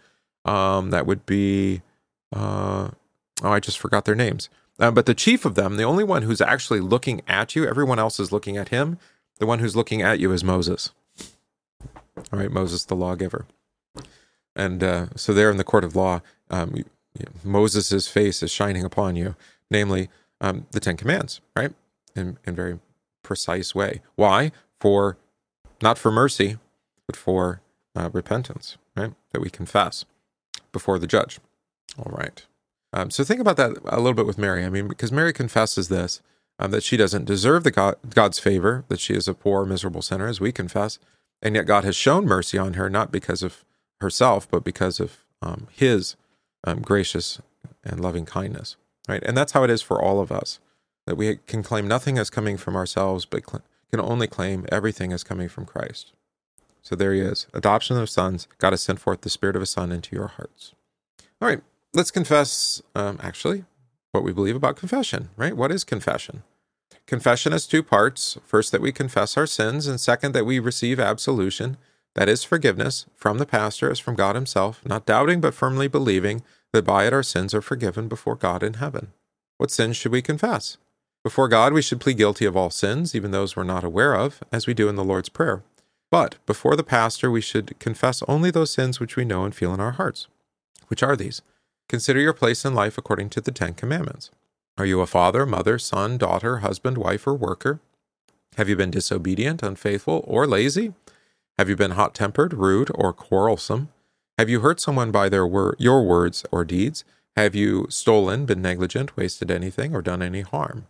Um, 0.45 0.91
that 0.91 1.05
would 1.05 1.25
be, 1.25 1.81
uh, 2.33 2.89
oh, 3.43 3.51
I 3.51 3.59
just 3.59 3.79
forgot 3.79 4.05
their 4.05 4.15
names. 4.15 4.49
Uh, 4.79 4.91
but 4.91 5.05
the 5.05 5.13
chief 5.13 5.45
of 5.45 5.55
them, 5.55 5.77
the 5.77 5.83
only 5.83 6.03
one 6.03 6.23
who's 6.23 6.41
actually 6.41 6.79
looking 6.79 7.21
at 7.27 7.55
you, 7.55 7.67
everyone 7.67 7.99
else 7.99 8.19
is 8.19 8.31
looking 8.31 8.57
at 8.57 8.69
him. 8.69 8.97
The 9.39 9.45
one 9.45 9.59
who's 9.59 9.75
looking 9.75 10.01
at 10.01 10.19
you 10.19 10.31
is 10.31 10.43
Moses. 10.43 10.91
All 12.31 12.39
right, 12.39 12.51
Moses, 12.51 12.85
the 12.85 12.95
lawgiver. 12.95 13.45
And 14.55 14.83
uh, 14.83 15.07
so 15.15 15.33
there 15.33 15.49
in 15.49 15.57
the 15.57 15.63
court 15.63 15.83
of 15.83 15.95
law, 15.95 16.21
um, 16.49 16.83
Moses' 17.43 18.07
face 18.07 18.43
is 18.43 18.51
shining 18.51 18.83
upon 18.83 19.15
you, 19.15 19.35
namely 19.69 20.09
um, 20.39 20.67
the 20.71 20.79
Ten 20.79 20.97
Commands, 20.97 21.41
right? 21.55 21.73
In, 22.15 22.37
in 22.45 22.55
very 22.55 22.79
precise 23.23 23.73
way. 23.73 24.01
Why? 24.15 24.51
For 24.79 25.17
not 25.81 25.97
for 25.97 26.11
mercy, 26.11 26.57
but 27.07 27.15
for 27.15 27.61
uh, 27.95 28.09
repentance, 28.11 28.77
right? 28.95 29.13
That 29.31 29.41
we 29.41 29.49
confess 29.49 30.05
before 30.71 30.99
the 30.99 31.07
judge. 31.07 31.39
All 31.97 32.11
right. 32.11 32.45
Um, 32.93 33.09
so 33.09 33.23
think 33.23 33.39
about 33.39 33.57
that 33.57 33.77
a 33.85 33.97
little 33.97 34.13
bit 34.13 34.25
with 34.25 34.37
Mary. 34.37 34.65
I 34.65 34.69
mean, 34.69 34.87
because 34.87 35.11
Mary 35.11 35.33
confesses 35.33 35.87
this 35.87 36.21
um, 36.59 36.71
that 36.71 36.83
she 36.83 36.97
doesn't 36.97 37.25
deserve 37.25 37.63
the 37.63 37.71
God, 37.71 37.95
God's 38.13 38.39
favor, 38.39 38.83
that 38.87 38.99
she 38.99 39.13
is 39.13 39.27
a 39.27 39.33
poor, 39.33 39.65
miserable 39.65 40.01
sinner, 40.01 40.27
as 40.27 40.41
we 40.41 40.51
confess, 40.51 40.99
and 41.41 41.55
yet 41.55 41.65
God 41.65 41.83
has 41.83 41.95
shown 41.95 42.25
mercy 42.25 42.57
on 42.57 42.73
her 42.73 42.89
not 42.89 43.11
because 43.11 43.43
of 43.43 43.63
herself, 44.01 44.49
but 44.49 44.63
because 44.63 44.99
of 44.99 45.23
um, 45.41 45.67
His 45.71 46.15
um, 46.63 46.81
gracious 46.81 47.41
and 47.83 47.99
loving 47.99 48.25
kindness, 48.25 48.75
right? 49.07 49.23
And 49.23 49.35
that's 49.37 49.53
how 49.53 49.63
it 49.63 49.69
is 49.69 49.81
for 49.81 50.01
all 50.01 50.19
of 50.19 50.31
us, 50.31 50.59
that 51.05 51.15
we 51.15 51.37
can 51.47 51.63
claim 51.63 51.87
nothing 51.87 52.17
as 52.17 52.29
coming 52.29 52.57
from 52.57 52.75
ourselves, 52.75 53.25
but 53.25 53.49
cl- 53.49 53.63
can 53.89 53.99
only 53.99 54.27
claim 54.27 54.65
everything 54.71 55.11
as 55.11 55.23
coming 55.23 55.49
from 55.49 55.65
Christ. 55.65 56.13
So 56.81 56.95
there 56.95 57.13
he 57.13 57.21
is. 57.21 57.47
Adoption 57.53 57.97
of 57.97 58.09
sons. 58.09 58.47
God 58.57 58.73
has 58.73 58.81
sent 58.81 58.99
forth 58.99 59.21
the 59.21 59.29
Spirit 59.29 59.55
of 59.55 59.61
a 59.61 59.67
Son 59.67 59.91
into 59.91 60.15
your 60.15 60.27
hearts. 60.27 60.73
All 61.41 61.47
right, 61.47 61.61
let's 61.93 62.11
confess, 62.11 62.81
um, 62.95 63.19
actually, 63.21 63.65
what 64.11 64.23
we 64.23 64.33
believe 64.33 64.55
about 64.55 64.77
confession, 64.77 65.29
right? 65.37 65.55
What 65.55 65.71
is 65.71 65.83
confession? 65.83 66.43
Confession 67.07 67.51
has 67.51 67.67
two 67.67 67.83
parts. 67.83 68.37
First, 68.45 68.71
that 68.71 68.81
we 68.81 68.91
confess 68.91 69.37
our 69.37 69.47
sins, 69.47 69.87
and 69.87 69.99
second, 69.99 70.33
that 70.33 70.45
we 70.45 70.59
receive 70.59 70.99
absolution 70.99 71.77
That 72.15 72.29
is 72.29 72.43
forgiveness 72.43 73.05
from 73.15 73.37
the 73.37 73.45
pastor 73.45 73.89
as 73.89 73.99
from 73.99 74.15
God 74.15 74.35
Himself, 74.35 74.85
not 74.85 75.05
doubting 75.05 75.39
but 75.41 75.53
firmly 75.53 75.87
believing 75.87 76.43
that 76.73 76.85
by 76.85 77.05
it 77.05 77.13
our 77.13 77.23
sins 77.23 77.53
are 77.53 77.61
forgiven 77.61 78.07
before 78.07 78.35
God 78.35 78.63
in 78.63 78.75
heaven. 78.75 79.13
What 79.57 79.71
sins 79.71 79.97
should 79.97 80.11
we 80.11 80.21
confess? 80.21 80.77
Before 81.23 81.47
God, 81.47 81.71
we 81.71 81.81
should 81.81 82.01
plead 82.01 82.17
guilty 82.17 82.45
of 82.45 82.57
all 82.57 82.71
sins, 82.71 83.13
even 83.13 83.31
those 83.31 83.55
we're 83.55 83.63
not 83.63 83.83
aware 83.83 84.15
of, 84.15 84.43
as 84.51 84.65
we 84.65 84.73
do 84.73 84.89
in 84.89 84.95
the 84.95 85.03
Lord's 85.03 85.29
Prayer. 85.29 85.61
But 86.09 86.35
before 86.45 86.75
the 86.75 86.83
pastor, 86.83 87.29
we 87.29 87.41
should 87.41 87.77
confess 87.79 88.23
only 88.27 88.51
those 88.51 88.71
sins 88.71 88.99
which 88.99 89.15
we 89.15 89.23
know 89.23 89.45
and 89.45 89.53
feel 89.53 89.73
in 89.73 89.79
our 89.79 89.91
hearts. 89.91 90.27
Which 90.87 91.03
are 91.03 91.15
these? 91.15 91.41
Consider 91.87 92.19
your 92.19 92.33
place 92.33 92.65
in 92.65 92.73
life 92.73 92.97
according 92.97 93.29
to 93.31 93.41
the 93.41 93.51
Ten 93.51 93.73
Commandments. 93.73 94.31
Are 94.77 94.85
you 94.85 94.99
a 95.01 95.07
father, 95.07 95.45
mother, 95.45 95.77
son, 95.77 96.17
daughter, 96.17 96.57
husband, 96.57 96.97
wife, 96.97 97.27
or 97.27 97.33
worker? 97.33 97.79
Have 98.57 98.67
you 98.67 98.75
been 98.75 98.91
disobedient, 98.91 99.61
unfaithful, 99.61 100.23
or 100.27 100.47
lazy? 100.47 100.93
Have 101.57 101.69
you 101.69 101.75
been 101.75 101.91
hot 101.91 102.15
tempered, 102.15 102.53
rude, 102.53 102.91
or 102.95 103.13
quarrelsome? 103.13 103.89
Have 104.37 104.49
you 104.49 104.61
hurt 104.61 104.79
someone 104.79 105.11
by 105.11 105.29
their 105.29 105.45
wor- 105.45 105.75
your 105.77 106.03
words 106.03 106.45
or 106.51 106.65
deeds? 106.65 107.03
Have 107.35 107.55
you 107.55 107.87
stolen, 107.89 108.45
been 108.45 108.61
negligent, 108.61 109.15
wasted 109.15 109.51
anything, 109.51 109.95
or 109.95 110.01
done 110.01 110.21
any 110.21 110.41
harm? 110.41 110.87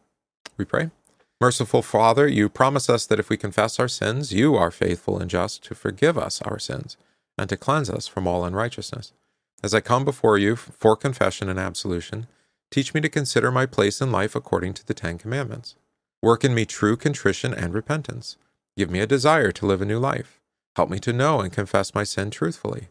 We 0.58 0.66
pray. 0.66 0.92
Merciful 1.40 1.82
Father, 1.82 2.28
you 2.28 2.50
promise 2.50 2.90
us 2.90 3.06
that 3.08 3.20
if 3.20 3.30
we 3.30 3.38
confess 3.38 3.80
our 3.80 3.88
sins, 3.88 4.32
you 4.32 4.56
are 4.56 4.72
faithful 4.72 5.20
and 5.20 5.30
just 5.30 5.64
to 5.66 5.76
forgive 5.76 6.18
us 6.18 6.42
our 6.44 6.60
sins 6.60 6.98
and 7.38 7.50
to 7.50 7.58
cleanse 7.58 7.90
us 7.90 8.08
from 8.08 8.28
all 8.28 8.46
unrighteousness. 8.46 9.12
As 9.64 9.74
I 9.74 9.82
come 9.82 10.06
before 10.06 10.38
you 10.38 10.56
for 10.56 10.96
confession 10.96 11.50
and 11.50 11.60
absolution, 11.60 12.28
teach 12.70 12.94
me 12.94 13.02
to 13.02 13.10
consider 13.10 13.52
my 13.52 13.66
place 13.66 14.02
in 14.02 14.12
life 14.12 14.36
according 14.36 14.74
to 14.76 14.86
the 14.86 14.94
Ten 14.94 15.18
Commandments. 15.18 15.76
Work 16.22 16.44
in 16.44 16.54
me 16.54 16.66
true 16.66 16.96
contrition 16.96 17.54
and 17.54 17.74
repentance. 17.74 18.38
Give 18.78 18.90
me 18.90 19.00
a 19.00 19.08
desire 19.08 19.52
to 19.52 19.66
live 19.66 19.82
a 19.82 19.86
new 19.86 20.00
life. 20.00 20.41
Help 20.76 20.90
me 20.90 21.00
to 21.00 21.14
know 21.14 21.42
and 21.42 21.52
confess 21.52 21.94
my 21.94 22.04
sin 22.04 22.32
truthfully. 22.32 22.88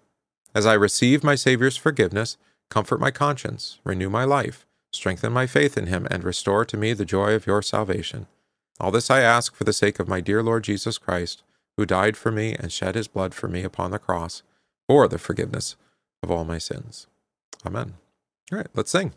As 0.54 0.66
I 0.66 0.74
receive 0.74 1.24
my 1.24 1.34
Savior's 1.34 1.76
forgiveness, 1.76 2.36
comfort 2.70 3.00
my 3.00 3.10
conscience, 3.10 3.78
renew 3.84 4.10
my 4.10 4.24
life, 4.24 4.66
strengthen 4.92 5.32
my 5.32 5.46
faith 5.46 5.78
in 5.78 5.86
him, 5.86 6.06
and 6.10 6.24
restore 6.24 6.64
to 6.64 6.76
me 6.76 6.92
the 6.92 7.04
joy 7.04 7.34
of 7.34 7.46
your 7.46 7.62
salvation. 7.62 8.26
All 8.78 8.90
this 8.90 9.10
I 9.10 9.20
ask 9.20 9.54
for 9.54 9.64
the 9.64 9.72
sake 9.72 9.98
of 9.98 10.08
my 10.08 10.20
dear 10.20 10.42
Lord 10.42 10.64
Jesus 10.64 10.98
Christ, 10.98 11.42
who 11.76 11.86
died 11.86 12.16
for 12.16 12.30
me 12.30 12.54
and 12.54 12.72
shed 12.72 12.94
his 12.94 13.08
blood 13.08 13.34
for 13.34 13.48
me 13.48 13.62
upon 13.62 13.90
the 13.90 13.98
cross, 13.98 14.42
for 14.88 15.06
the 15.06 15.18
forgiveness 15.18 15.76
of 16.22 16.30
all 16.30 16.44
my 16.44 16.58
sins. 16.58 17.06
Amen. 17.64 17.94
All 18.52 18.58
right, 18.58 18.68
let's 18.74 18.90
sing. 18.90 19.12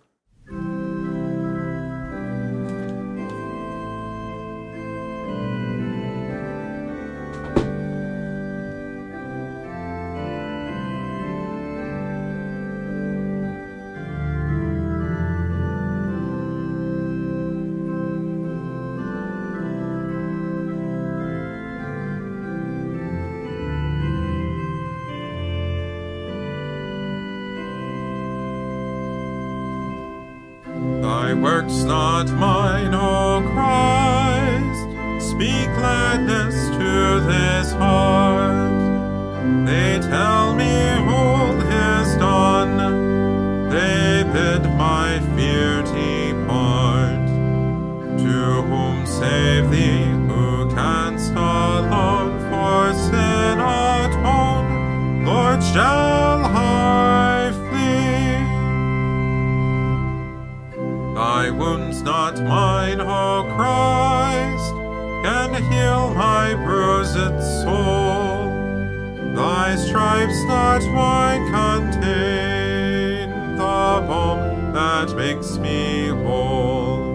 Stripes 70.83 71.49
not 71.51 71.91
contain 71.91 73.29
the 73.55 74.05
balm 74.07 74.73
that 74.73 75.15
makes 75.15 75.57
me 75.57 76.07
whole. 76.07 77.13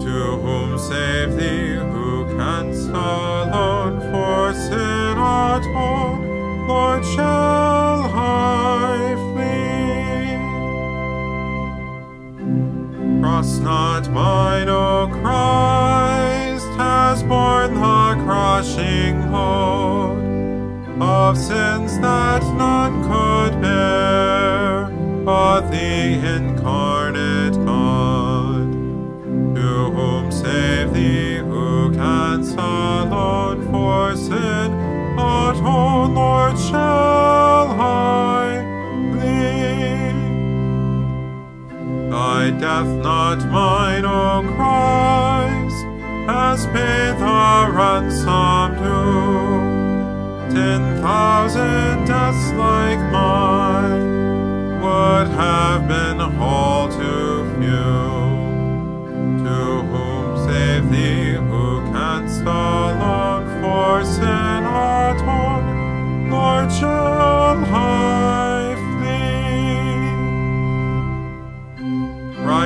To 0.00 0.36
whom 0.42 0.78
save 0.78 1.36
thee, 1.36 1.74
who 1.74 2.24
canst 2.36 2.88
alone 2.90 4.00
for 4.10 4.52
sin 4.54 5.18
atone? 5.18 6.68
Lord, 6.68 7.04
shall 7.04 8.02
I 8.14 9.14
flee? 9.32 10.36
Cross 13.20 13.58
not 13.58 14.10
mine, 14.10 14.68
O 14.68 15.08
Christ, 15.20 16.70
has 16.78 17.22
borne 17.22 17.74
the 17.74 18.14
crushing 18.24 19.30
load 19.32 20.30
of 21.00 21.36
sins 21.36 21.79
Death 42.60 43.02
not 43.02 43.38
mine, 43.50 44.04
O 44.04 44.42
Christ, 44.54 45.86
as 46.28 46.66
paid 46.66 47.16
the 47.18 47.72
ransom 47.72 48.76
due. 48.76 50.54
Ten 50.54 51.00
thousand 51.00 52.04
deaths 52.06 52.52
like 52.58 53.00
mine 53.10 54.82
would 54.82 55.28
have 55.28 55.88
been 55.88 55.99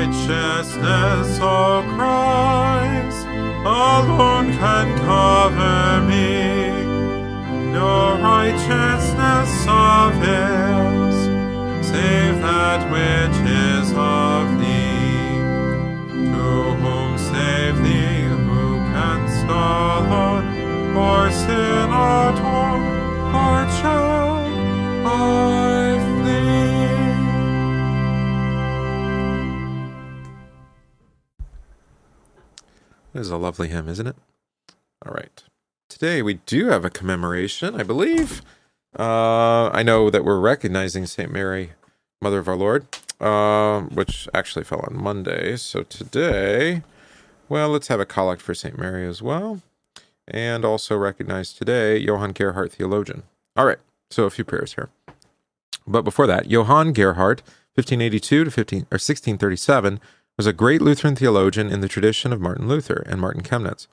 Righteousness, 0.04 1.38
O 1.40 1.82
Christ, 1.96 3.26
alone 3.64 4.52
can 4.52 4.98
cover 4.98 6.06
me. 6.06 7.72
No 7.72 8.20
righteousness 8.20 9.64
avails, 9.66 11.16
save 11.86 12.36
that 12.42 12.80
which 12.92 13.50
is 13.50 13.92
of 13.92 14.33
It 33.14 33.20
is 33.20 33.30
a 33.30 33.36
lovely 33.36 33.68
hymn, 33.68 33.88
isn't 33.88 34.08
it? 34.08 34.16
All 35.06 35.12
right. 35.12 35.44
Today 35.88 36.20
we 36.20 36.34
do 36.46 36.66
have 36.66 36.84
a 36.84 36.90
commemoration, 36.90 37.78
I 37.78 37.84
believe. 37.84 38.42
Uh, 38.98 39.68
I 39.68 39.84
know 39.84 40.10
that 40.10 40.24
we're 40.24 40.40
recognizing 40.40 41.06
St. 41.06 41.30
Mary, 41.30 41.72
Mother 42.20 42.40
of 42.40 42.48
our 42.48 42.56
Lord, 42.56 42.86
uh, 43.20 43.82
which 43.82 44.28
actually 44.34 44.64
fell 44.64 44.80
on 44.80 45.00
Monday. 45.00 45.56
So 45.56 45.84
today, 45.84 46.82
well, 47.48 47.68
let's 47.68 47.86
have 47.86 48.00
a 48.00 48.06
collect 48.06 48.42
for 48.42 48.52
St. 48.52 48.76
Mary 48.76 49.06
as 49.06 49.22
well. 49.22 49.60
And 50.26 50.64
also 50.64 50.96
recognize 50.96 51.52
today 51.52 51.96
Johann 51.98 52.32
Gerhard, 52.32 52.72
theologian. 52.72 53.22
All 53.54 53.66
right. 53.66 53.78
So 54.10 54.24
a 54.24 54.30
few 54.30 54.44
prayers 54.44 54.74
here. 54.74 54.88
But 55.86 56.02
before 56.02 56.26
that, 56.26 56.50
Johann 56.50 56.92
Gerhard, 56.92 57.42
1582 57.74 58.44
to 58.44 58.50
15 58.50 58.78
or 58.80 58.98
1637, 58.98 60.00
was 60.36 60.46
a 60.46 60.52
great 60.52 60.82
Lutheran 60.82 61.16
theologian 61.16 61.70
in 61.70 61.80
the 61.80 61.88
tradition 61.88 62.32
of 62.32 62.40
Martin 62.40 62.68
Luther 62.68 63.04
and 63.06 63.20
Martin 63.20 63.42
Chemnitz, 63.42 63.86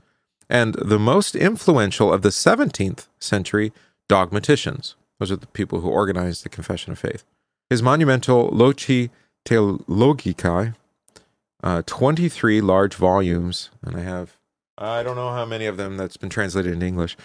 and 0.49 0.73
the 0.75 0.99
most 0.99 1.35
influential 1.35 2.11
of 2.11 2.21
the 2.21 2.29
17th 2.29 3.07
century 3.19 3.71
dogmaticians. 4.09 4.95
Those 5.19 5.31
are 5.31 5.37
the 5.37 5.47
people 5.47 5.81
who 5.81 5.89
organized 5.89 6.43
the 6.43 6.49
Confession 6.49 6.91
of 6.91 6.99
Faith. 6.99 7.23
His 7.69 7.83
monumental 7.83 8.49
Loci 8.49 9.09
Theologicae, 9.45 10.75
uh, 11.63 11.81
23 11.85 12.59
large 12.61 12.95
volumes, 12.95 13.69
and 13.83 13.95
I 13.95 14.01
have, 14.01 14.37
I 14.77 15.03
don't 15.03 15.15
know 15.15 15.31
how 15.31 15.45
many 15.45 15.65
of 15.65 15.77
them 15.77 15.95
that's 15.95 16.17
been 16.17 16.29
translated 16.29 16.73
into 16.73 16.85
English, 16.85 17.15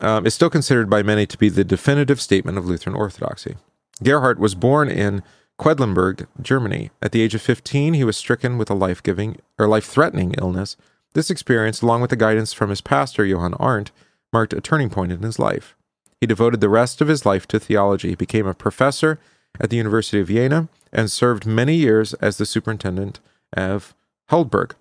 um, 0.00 0.26
is 0.26 0.34
still 0.34 0.50
considered 0.50 0.88
by 0.88 1.02
many 1.02 1.26
to 1.26 1.38
be 1.38 1.48
the 1.48 1.64
definitive 1.64 2.20
statement 2.20 2.58
of 2.58 2.66
Lutheran 2.66 2.94
orthodoxy. 2.94 3.56
Gerhard 4.02 4.38
was 4.38 4.54
born 4.54 4.88
in 4.88 5.22
Quedlinburg, 5.58 6.26
Germany. 6.40 6.90
At 7.02 7.12
the 7.12 7.20
age 7.20 7.34
of 7.34 7.42
15, 7.42 7.94
he 7.94 8.04
was 8.04 8.16
stricken 8.16 8.58
with 8.58 8.70
a 8.70 8.74
life-giving 8.74 9.38
or 9.58 9.66
life-threatening 9.66 10.34
illness. 10.38 10.76
This 11.14 11.30
experience, 11.30 11.82
along 11.82 12.00
with 12.00 12.10
the 12.10 12.16
guidance 12.16 12.52
from 12.52 12.70
his 12.70 12.80
pastor 12.80 13.24
Johann 13.24 13.54
Arndt, 13.54 13.90
marked 14.32 14.52
a 14.52 14.60
turning 14.60 14.90
point 14.90 15.10
in 15.10 15.22
his 15.22 15.38
life. 15.38 15.74
He 16.20 16.26
devoted 16.26 16.60
the 16.60 16.68
rest 16.68 17.00
of 17.00 17.08
his 17.08 17.26
life 17.26 17.48
to 17.48 17.58
theology, 17.58 18.10
he 18.10 18.14
became 18.14 18.46
a 18.46 18.54
professor 18.54 19.18
at 19.60 19.70
the 19.70 19.76
University 19.76 20.20
of 20.20 20.28
Jena, 20.28 20.68
and 20.92 21.10
served 21.10 21.46
many 21.46 21.74
years 21.74 22.14
as 22.14 22.38
the 22.38 22.46
superintendent 22.46 23.20
of 23.52 23.94
Heldburg. 24.30 24.74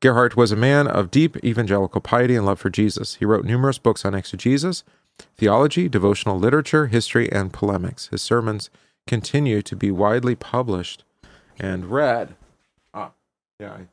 Gerhard 0.00 0.34
was 0.34 0.52
a 0.52 0.56
man 0.56 0.86
of 0.86 1.10
deep 1.10 1.42
evangelical 1.42 2.00
piety 2.00 2.36
and 2.36 2.44
love 2.44 2.60
for 2.60 2.70
Jesus. 2.70 3.16
He 3.16 3.24
wrote 3.24 3.44
numerous 3.44 3.78
books 3.78 4.04
on 4.04 4.14
exegesis, 4.14 4.84
theology, 5.36 5.88
devotional 5.88 6.38
literature, 6.38 6.86
history, 6.88 7.30
and 7.32 7.52
polemics. 7.52 8.08
His 8.08 8.20
sermons 8.20 8.68
continue 9.06 9.62
to 9.62 9.76
be 9.76 9.90
widely 9.90 10.34
published 10.34 11.04
and 11.58 11.86
read. 11.86 12.34
Ah, 12.92 13.12
yeah, 13.60 13.72
I, 13.72 13.86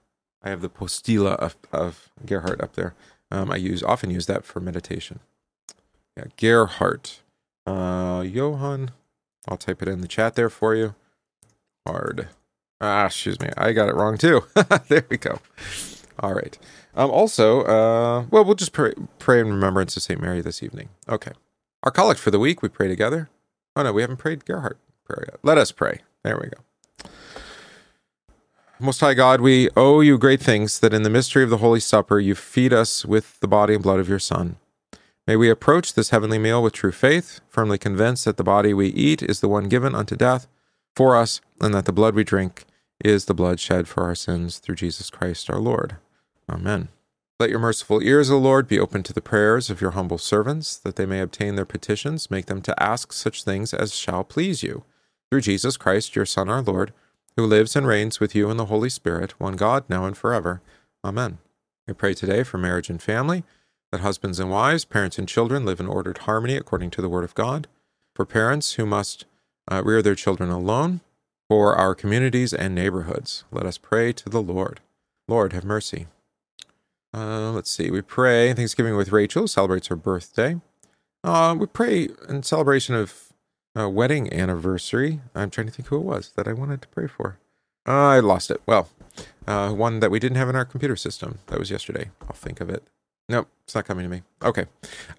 I 0.43 0.49
have 0.49 0.61
the 0.61 0.69
postilla 0.69 1.35
of, 1.35 1.55
of 1.71 2.09
Gerhard 2.25 2.61
up 2.61 2.73
there. 2.73 2.95
Um, 3.29 3.51
I 3.51 3.55
use 3.57 3.83
often 3.83 4.09
use 4.09 4.25
that 4.25 4.45
for 4.45 4.59
meditation. 4.59 5.19
Yeah, 6.17 6.25
Gerhard. 6.37 7.11
Uh, 7.65 8.23
Johann. 8.25 8.91
I'll 9.47 9.57
type 9.57 9.81
it 9.81 9.87
in 9.87 10.01
the 10.01 10.07
chat 10.07 10.35
there 10.35 10.49
for 10.49 10.75
you. 10.75 10.95
Hard. 11.87 12.27
Ah, 12.79 13.07
excuse 13.07 13.39
me. 13.39 13.49
I 13.57 13.71
got 13.71 13.89
it 13.89 13.95
wrong 13.95 14.17
too. 14.17 14.43
there 14.87 15.05
we 15.09 15.17
go. 15.17 15.39
All 16.19 16.33
right. 16.33 16.57
Um, 16.93 17.09
also, 17.09 17.61
uh, 17.61 18.25
well, 18.29 18.43
we'll 18.43 18.55
just 18.55 18.73
pray, 18.73 18.93
pray 19.17 19.39
in 19.39 19.47
remembrance 19.47 19.95
of 19.95 20.03
St. 20.03 20.21
Mary 20.21 20.41
this 20.41 20.61
evening. 20.61 20.89
Okay. 21.09 21.31
Our 21.83 21.91
collect 21.91 22.19
for 22.19 22.29
the 22.29 22.39
week, 22.39 22.61
we 22.61 22.69
pray 22.69 22.87
together. 22.87 23.29
Oh, 23.75 23.83
no, 23.83 23.93
we 23.93 24.01
haven't 24.01 24.17
prayed 24.17 24.45
Gerhard 24.45 24.77
Let 25.43 25.57
us 25.57 25.71
pray. 25.71 26.01
There 26.23 26.37
we 26.37 26.49
go. 26.49 27.09
Most 28.79 28.99
High 28.99 29.13
God, 29.13 29.41
we 29.41 29.69
owe 29.77 30.01
you 30.01 30.17
great 30.17 30.41
things 30.41 30.79
that 30.79 30.93
in 30.93 31.03
the 31.03 31.09
mystery 31.09 31.43
of 31.43 31.51
the 31.51 31.57
Holy 31.57 31.79
Supper 31.79 32.19
you 32.19 32.33
feed 32.33 32.73
us 32.73 33.05
with 33.05 33.39
the 33.39 33.47
body 33.47 33.75
and 33.75 33.83
blood 33.83 33.99
of 33.99 34.09
your 34.09 34.17
Son. 34.17 34.55
May 35.27 35.35
we 35.35 35.51
approach 35.51 35.93
this 35.93 36.09
heavenly 36.09 36.39
meal 36.39 36.63
with 36.63 36.73
true 36.73 36.91
faith, 36.91 37.41
firmly 37.47 37.77
convinced 37.77 38.25
that 38.25 38.37
the 38.37 38.43
body 38.43 38.73
we 38.73 38.87
eat 38.87 39.21
is 39.21 39.39
the 39.39 39.47
one 39.47 39.69
given 39.69 39.93
unto 39.93 40.15
death 40.15 40.47
for 40.95 41.15
us, 41.15 41.41
and 41.61 41.73
that 41.75 41.85
the 41.85 41.93
blood 41.93 42.15
we 42.15 42.23
drink 42.23 42.65
is 43.05 43.25
the 43.25 43.35
blood 43.35 43.59
shed 43.59 43.87
for 43.87 44.03
our 44.03 44.15
sins 44.15 44.57
through 44.57 44.75
Jesus 44.75 45.09
Christ 45.11 45.49
our 45.49 45.59
Lord. 45.59 45.97
Amen. 46.49 46.89
Let 47.39 47.49
your 47.49 47.59
merciful 47.59 48.03
ears, 48.03 48.29
O 48.29 48.37
Lord, 48.37 48.67
be 48.67 48.79
open 48.79 49.03
to 49.03 49.13
the 49.13 49.21
prayers 49.21 49.69
of 49.69 49.81
your 49.81 49.91
humble 49.91 50.17
servants, 50.17 50.75
that 50.77 50.95
they 50.95 51.05
may 51.05 51.21
obtain 51.21 51.55
their 51.55 51.65
petitions. 51.65 52.29
Make 52.29 52.47
them 52.47 52.61
to 52.63 52.83
ask 52.83 53.13
such 53.13 53.43
things 53.43 53.73
as 53.73 53.95
shall 53.95 54.23
please 54.23 54.63
you. 54.63 54.83
Through 55.31 55.41
Jesus 55.41 55.77
Christ, 55.77 56.13
your 56.13 56.25
Son, 56.25 56.49
our 56.49 56.61
Lord, 56.61 56.91
who 57.37 57.45
lives 57.45 57.77
and 57.77 57.87
reigns 57.87 58.19
with 58.19 58.35
you 58.35 58.49
in 58.51 58.57
the 58.57 58.65
Holy 58.65 58.89
Spirit, 58.89 59.39
one 59.39 59.55
God, 59.55 59.85
now 59.87 60.03
and 60.03 60.17
forever. 60.17 60.61
Amen. 61.05 61.37
We 61.87 61.93
pray 61.93 62.13
today 62.13 62.43
for 62.43 62.57
marriage 62.57 62.89
and 62.89 63.01
family, 63.01 63.45
that 63.93 64.01
husbands 64.01 64.41
and 64.41 64.51
wives, 64.51 64.83
parents 64.83 65.17
and 65.17 65.29
children 65.29 65.63
live 65.63 65.79
in 65.79 65.87
ordered 65.87 66.17
harmony 66.17 66.57
according 66.57 66.89
to 66.91 67.01
the 67.01 67.07
Word 67.07 67.23
of 67.23 67.33
God. 67.33 67.67
For 68.13 68.25
parents 68.25 68.73
who 68.73 68.85
must 68.85 69.23
uh, 69.71 69.81
rear 69.85 70.01
their 70.01 70.15
children 70.15 70.49
alone, 70.49 70.99
for 71.47 71.77
our 71.77 71.95
communities 71.95 72.53
and 72.53 72.75
neighborhoods. 72.75 73.45
Let 73.51 73.65
us 73.65 73.77
pray 73.77 74.11
to 74.11 74.27
the 74.27 74.41
Lord. 74.41 74.81
Lord, 75.29 75.53
have 75.53 75.63
mercy. 75.63 76.07
Uh, 77.13 77.51
let's 77.51 77.71
see. 77.71 77.89
We 77.89 78.01
pray 78.01 78.51
Thanksgiving 78.51 78.97
with 78.97 79.13
Rachel, 79.13 79.47
celebrates 79.47 79.87
her 79.87 79.95
birthday. 79.95 80.59
Uh, 81.23 81.55
we 81.57 81.67
pray 81.67 82.09
in 82.27 82.43
celebration 82.43 82.95
of 82.95 83.30
a 83.75 83.89
wedding 83.89 84.31
anniversary. 84.33 85.21
I'm 85.33 85.49
trying 85.49 85.67
to 85.67 85.73
think 85.73 85.87
who 85.87 85.97
it 85.97 86.03
was 86.03 86.31
that 86.35 86.47
I 86.47 86.53
wanted 86.53 86.81
to 86.81 86.87
pray 86.89 87.07
for. 87.07 87.37
Uh, 87.87 87.91
I 87.91 88.19
lost 88.19 88.51
it. 88.51 88.61
Well, 88.65 88.89
uh, 89.47 89.71
one 89.71 89.99
that 89.99 90.11
we 90.11 90.19
didn't 90.19 90.37
have 90.37 90.49
in 90.49 90.55
our 90.55 90.65
computer 90.65 90.95
system. 90.95 91.39
That 91.47 91.59
was 91.59 91.71
yesterday. 91.71 92.11
I'll 92.21 92.35
think 92.35 92.61
of 92.61 92.69
it. 92.69 92.83
Nope, 93.29 93.47
it's 93.63 93.75
not 93.75 93.85
coming 93.85 94.03
to 94.03 94.09
me. 94.09 94.23
Okay. 94.43 94.65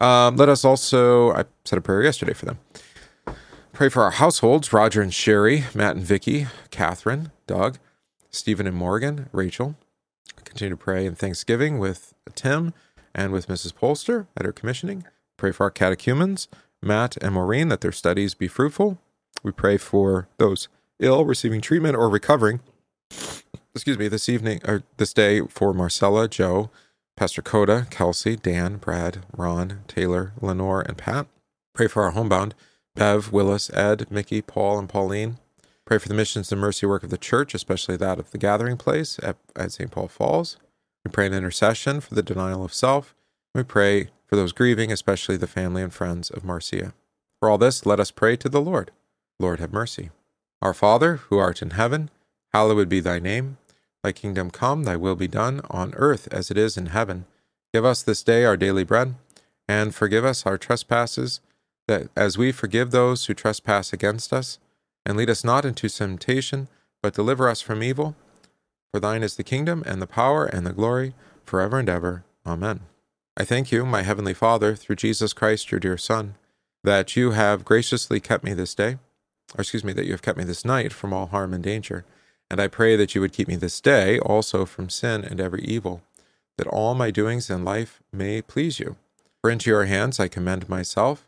Um, 0.00 0.36
let 0.36 0.48
us 0.48 0.64
also, 0.64 1.32
I 1.32 1.44
said 1.64 1.78
a 1.78 1.82
prayer 1.82 2.02
yesterday 2.02 2.34
for 2.34 2.44
them. 2.44 2.58
Pray 3.72 3.88
for 3.88 4.02
our 4.02 4.10
households 4.10 4.72
Roger 4.72 5.00
and 5.00 5.14
Sherry, 5.14 5.64
Matt 5.74 5.96
and 5.96 6.04
Vicky, 6.04 6.46
Catherine, 6.70 7.32
Doug, 7.46 7.78
Stephen 8.30 8.66
and 8.66 8.76
Morgan, 8.76 9.30
Rachel. 9.32 9.76
Continue 10.44 10.70
to 10.70 10.76
pray 10.76 11.06
in 11.06 11.14
Thanksgiving 11.14 11.78
with 11.78 12.12
Tim 12.34 12.74
and 13.14 13.32
with 13.32 13.48
Mrs. 13.48 13.72
Polster 13.72 14.26
at 14.36 14.44
her 14.44 14.52
commissioning. 14.52 15.04
Pray 15.38 15.52
for 15.52 15.64
our 15.64 15.70
catechumens, 15.70 16.48
Matt 16.82 17.16
and 17.18 17.34
Maureen, 17.34 17.68
that 17.68 17.80
their 17.80 17.92
studies 17.92 18.34
be 18.34 18.48
fruitful. 18.48 18.98
We 19.42 19.52
pray 19.52 19.76
for 19.76 20.28
those 20.38 20.68
ill, 20.98 21.24
receiving 21.24 21.60
treatment, 21.60 21.96
or 21.96 22.08
recovering. 22.08 22.60
Excuse 23.74 23.98
me, 23.98 24.08
this 24.08 24.28
evening 24.28 24.60
or 24.66 24.82
this 24.98 25.12
day 25.12 25.40
for 25.42 25.72
Marcella, 25.72 26.28
Joe, 26.28 26.70
Pastor 27.16 27.42
Coda, 27.42 27.86
Kelsey, 27.90 28.36
Dan, 28.36 28.76
Brad, 28.76 29.24
Ron, 29.36 29.80
Taylor, 29.88 30.32
Lenore, 30.40 30.82
and 30.82 30.98
Pat. 30.98 31.26
Pray 31.74 31.86
for 31.86 32.02
our 32.02 32.10
homebound 32.10 32.54
Bev, 32.94 33.32
Willis, 33.32 33.70
Ed, 33.72 34.10
Mickey, 34.10 34.42
Paul, 34.42 34.78
and 34.78 34.88
Pauline. 34.88 35.38
Pray 35.86 35.98
for 35.98 36.08
the 36.08 36.14
missions 36.14 36.52
and 36.52 36.60
mercy 36.60 36.86
work 36.86 37.02
of 37.02 37.10
the 37.10 37.18
church, 37.18 37.54
especially 37.54 37.96
that 37.96 38.18
of 38.18 38.30
the 38.30 38.38
gathering 38.38 38.76
place 38.76 39.18
at, 39.22 39.36
at 39.56 39.72
St. 39.72 39.90
Paul 39.90 40.08
Falls. 40.08 40.56
We 41.04 41.10
pray 41.10 41.26
an 41.26 41.34
intercession 41.34 42.00
for 42.00 42.14
the 42.14 42.22
denial 42.22 42.64
of 42.64 42.72
self. 42.72 43.14
We 43.54 43.62
pray 43.62 44.08
for 44.26 44.36
those 44.36 44.52
grieving, 44.52 44.90
especially 44.90 45.36
the 45.36 45.46
family 45.46 45.82
and 45.82 45.92
friends 45.92 46.30
of 46.30 46.44
Marcia. 46.44 46.94
For 47.38 47.50
all 47.50 47.58
this, 47.58 47.84
let 47.84 48.00
us 48.00 48.10
pray 48.10 48.36
to 48.36 48.48
the 48.48 48.60
Lord. 48.60 48.90
Lord, 49.38 49.60
have 49.60 49.72
mercy. 49.72 50.10
Our 50.62 50.72
Father, 50.72 51.16
who 51.16 51.38
art 51.38 51.60
in 51.60 51.70
heaven, 51.70 52.08
hallowed 52.54 52.88
be 52.88 53.00
thy 53.00 53.18
name. 53.18 53.58
Thy 54.02 54.12
kingdom 54.12 54.50
come, 54.50 54.84
thy 54.84 54.96
will 54.96 55.16
be 55.16 55.28
done, 55.28 55.60
on 55.70 55.92
earth 55.96 56.28
as 56.32 56.50
it 56.50 56.56
is 56.56 56.76
in 56.76 56.86
heaven. 56.86 57.26
Give 57.74 57.84
us 57.84 58.02
this 58.02 58.22
day 58.22 58.44
our 58.44 58.56
daily 58.56 58.84
bread, 58.84 59.16
and 59.68 59.94
forgive 59.94 60.24
us 60.24 60.46
our 60.46 60.56
trespasses 60.56 61.40
that 61.88 62.08
as 62.16 62.38
we 62.38 62.52
forgive 62.52 62.90
those 62.90 63.26
who 63.26 63.34
trespass 63.34 63.92
against 63.92 64.32
us, 64.32 64.58
and 65.04 65.16
lead 65.16 65.28
us 65.28 65.44
not 65.44 65.64
into 65.64 65.88
temptation, 65.88 66.68
but 67.02 67.14
deliver 67.14 67.48
us 67.48 67.60
from 67.60 67.82
evil. 67.82 68.14
For 68.92 69.00
thine 69.00 69.22
is 69.22 69.36
the 69.36 69.44
kingdom, 69.44 69.82
and 69.84 70.00
the 70.00 70.06
power, 70.06 70.46
and 70.46 70.66
the 70.66 70.72
glory, 70.72 71.14
forever 71.44 71.78
and 71.78 71.88
ever. 71.88 72.24
Amen. 72.46 72.80
I 73.34 73.44
thank 73.44 73.72
you, 73.72 73.86
my 73.86 74.02
heavenly 74.02 74.34
Father, 74.34 74.76
through 74.76 74.96
Jesus 74.96 75.32
Christ, 75.32 75.70
your 75.70 75.80
dear 75.80 75.96
Son, 75.96 76.34
that 76.84 77.16
you 77.16 77.30
have 77.30 77.64
graciously 77.64 78.20
kept 78.20 78.44
me 78.44 78.52
this 78.52 78.74
day, 78.74 78.98
or 79.56 79.62
excuse 79.62 79.82
me, 79.82 79.94
that 79.94 80.04
you 80.04 80.12
have 80.12 80.20
kept 80.20 80.36
me 80.36 80.44
this 80.44 80.66
night 80.66 80.92
from 80.92 81.14
all 81.14 81.26
harm 81.26 81.54
and 81.54 81.64
danger. 81.64 82.04
And 82.50 82.60
I 82.60 82.68
pray 82.68 82.94
that 82.96 83.14
you 83.14 83.22
would 83.22 83.32
keep 83.32 83.48
me 83.48 83.56
this 83.56 83.80
day 83.80 84.18
also 84.18 84.66
from 84.66 84.90
sin 84.90 85.24
and 85.24 85.40
every 85.40 85.62
evil, 85.62 86.02
that 86.58 86.66
all 86.66 86.94
my 86.94 87.10
doings 87.10 87.48
in 87.48 87.64
life 87.64 88.02
may 88.12 88.42
please 88.42 88.78
you. 88.78 88.96
For 89.40 89.50
into 89.50 89.70
your 89.70 89.86
hands 89.86 90.20
I 90.20 90.28
commend 90.28 90.68
myself 90.68 91.26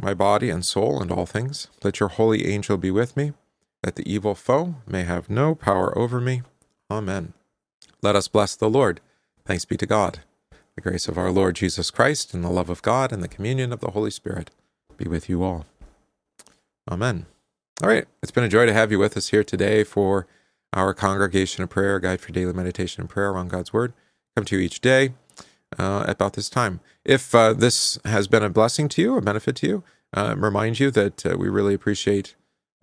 my 0.00 0.14
body 0.14 0.50
and 0.50 0.64
soul 0.64 1.02
and 1.02 1.10
all 1.10 1.26
things. 1.26 1.68
Let 1.82 2.00
your 2.00 2.08
holy 2.08 2.46
angel 2.46 2.76
be 2.76 2.90
with 2.90 3.16
me, 3.16 3.32
that 3.82 3.96
the 3.96 4.10
evil 4.10 4.34
foe 4.34 4.76
may 4.86 5.02
have 5.02 5.30
no 5.30 5.54
power 5.54 5.96
over 5.98 6.20
me. 6.20 6.42
Amen. 6.90 7.32
Let 8.02 8.16
us 8.16 8.28
bless 8.28 8.54
the 8.56 8.70
Lord. 8.70 9.00
Thanks 9.44 9.64
be 9.64 9.76
to 9.76 9.86
God. 9.86 10.20
The 10.76 10.80
grace 10.82 11.06
of 11.06 11.16
our 11.16 11.30
Lord 11.30 11.54
Jesus 11.54 11.92
Christ, 11.92 12.34
and 12.34 12.42
the 12.42 12.50
love 12.50 12.68
of 12.68 12.82
God, 12.82 13.12
and 13.12 13.22
the 13.22 13.28
communion 13.28 13.72
of 13.72 13.78
the 13.78 13.92
Holy 13.92 14.10
Spirit 14.10 14.50
be 14.96 15.08
with 15.08 15.28
you 15.28 15.44
all. 15.44 15.66
Amen. 16.90 17.26
All 17.80 17.88
right. 17.88 18.06
It's 18.22 18.32
been 18.32 18.42
a 18.42 18.48
joy 18.48 18.66
to 18.66 18.72
have 18.72 18.90
you 18.90 18.98
with 18.98 19.16
us 19.16 19.28
here 19.28 19.44
today 19.44 19.84
for 19.84 20.26
our 20.72 20.92
Congregation 20.92 21.62
of 21.62 21.70
Prayer, 21.70 22.00
Guide 22.00 22.20
for 22.20 22.32
Daily 22.32 22.52
Meditation 22.52 23.02
and 23.02 23.08
Prayer 23.08 23.30
around 23.30 23.50
God's 23.50 23.72
Word. 23.72 23.92
Come 24.34 24.44
to 24.46 24.56
you 24.56 24.62
each 24.62 24.80
day 24.80 25.12
uh, 25.78 26.04
about 26.08 26.32
this 26.32 26.50
time. 26.50 26.80
If 27.04 27.32
uh, 27.36 27.52
this 27.52 27.98
has 28.04 28.26
been 28.26 28.42
a 28.42 28.50
blessing 28.50 28.88
to 28.90 29.02
you, 29.02 29.16
a 29.16 29.22
benefit 29.22 29.54
to 29.56 29.68
you, 29.68 29.84
uh, 30.12 30.34
remind 30.36 30.80
you 30.80 30.90
that 30.90 31.24
uh, 31.24 31.36
we 31.38 31.48
really 31.48 31.74
appreciate 31.74 32.34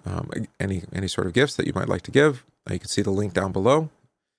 um, 0.06 0.30
any 0.62 0.84
any 0.94 1.10
sort 1.10 1.28
of 1.28 1.34
gifts 1.34 1.56
that 1.58 1.68
you 1.68 1.74
might 1.76 1.90
like 1.90 2.04
to 2.04 2.12
give. 2.12 2.46
Uh, 2.70 2.74
you 2.74 2.80
can 2.80 2.88
see 2.88 3.02
the 3.02 3.12
link 3.12 3.34
down 3.34 3.52
below, 3.52 3.90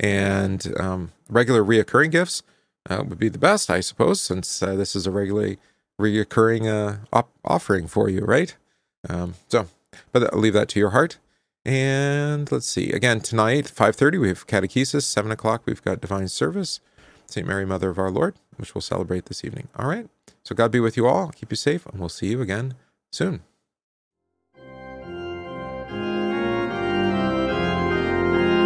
and 0.01 0.73
um, 0.81 1.13
regular 1.29 1.63
reoccurring 1.63 2.11
gifts 2.11 2.43
uh, 2.89 3.03
would 3.07 3.19
be 3.19 3.29
the 3.29 3.39
best, 3.39 3.71
I 3.71 3.81
suppose, 3.81 4.21
since 4.21 4.59
this 4.61 4.95
is 4.97 5.07
a 5.07 5.11
regularly 5.11 5.59
reoccurring 6.01 6.99
op- 7.13 7.31
offering 7.45 7.87
for 7.87 8.09
you, 8.09 8.21
right? 8.21 8.57
Um, 9.09 9.35
so, 9.49 9.69
but 10.11 10.33
I'll 10.33 10.41
leave 10.41 10.55
that 10.55 10.69
to 10.71 10.79
your 10.81 10.91
heart. 10.91 11.19
And 11.65 12.51
let's 12.51 12.67
see. 12.67 12.91
Again, 12.91 13.21
tonight, 13.21 13.67
5.30, 13.67 14.21
we 14.21 14.29
have 14.29 14.47
catechesis. 14.47 15.03
7 15.05 15.31
o'clock, 15.31 15.63
we've 15.65 15.83
got 15.83 16.01
divine 16.01 16.29
service. 16.29 16.81
St. 17.27 17.47
Mary, 17.47 17.65
Mother 17.65 17.91
of 17.91 17.99
our 17.99 18.11
Lord. 18.11 18.35
which 18.57 18.75
we'll 18.75 18.83
celebrate 18.83 19.27
this 19.27 19.45
evening. 19.45 19.69
All 19.77 19.89
right. 19.89 20.09
So 20.43 20.55
God 20.55 20.71
be 20.73 20.81
with 20.81 20.97
you 20.97 21.07
all. 21.07 21.29
Keep 21.29 21.53
you 21.53 21.57
safe, 21.57 21.87
and 21.87 22.01
we'll 22.01 22.09
see 22.09 22.27
you 22.29 22.43
again 22.43 22.75
soon. 23.13 23.43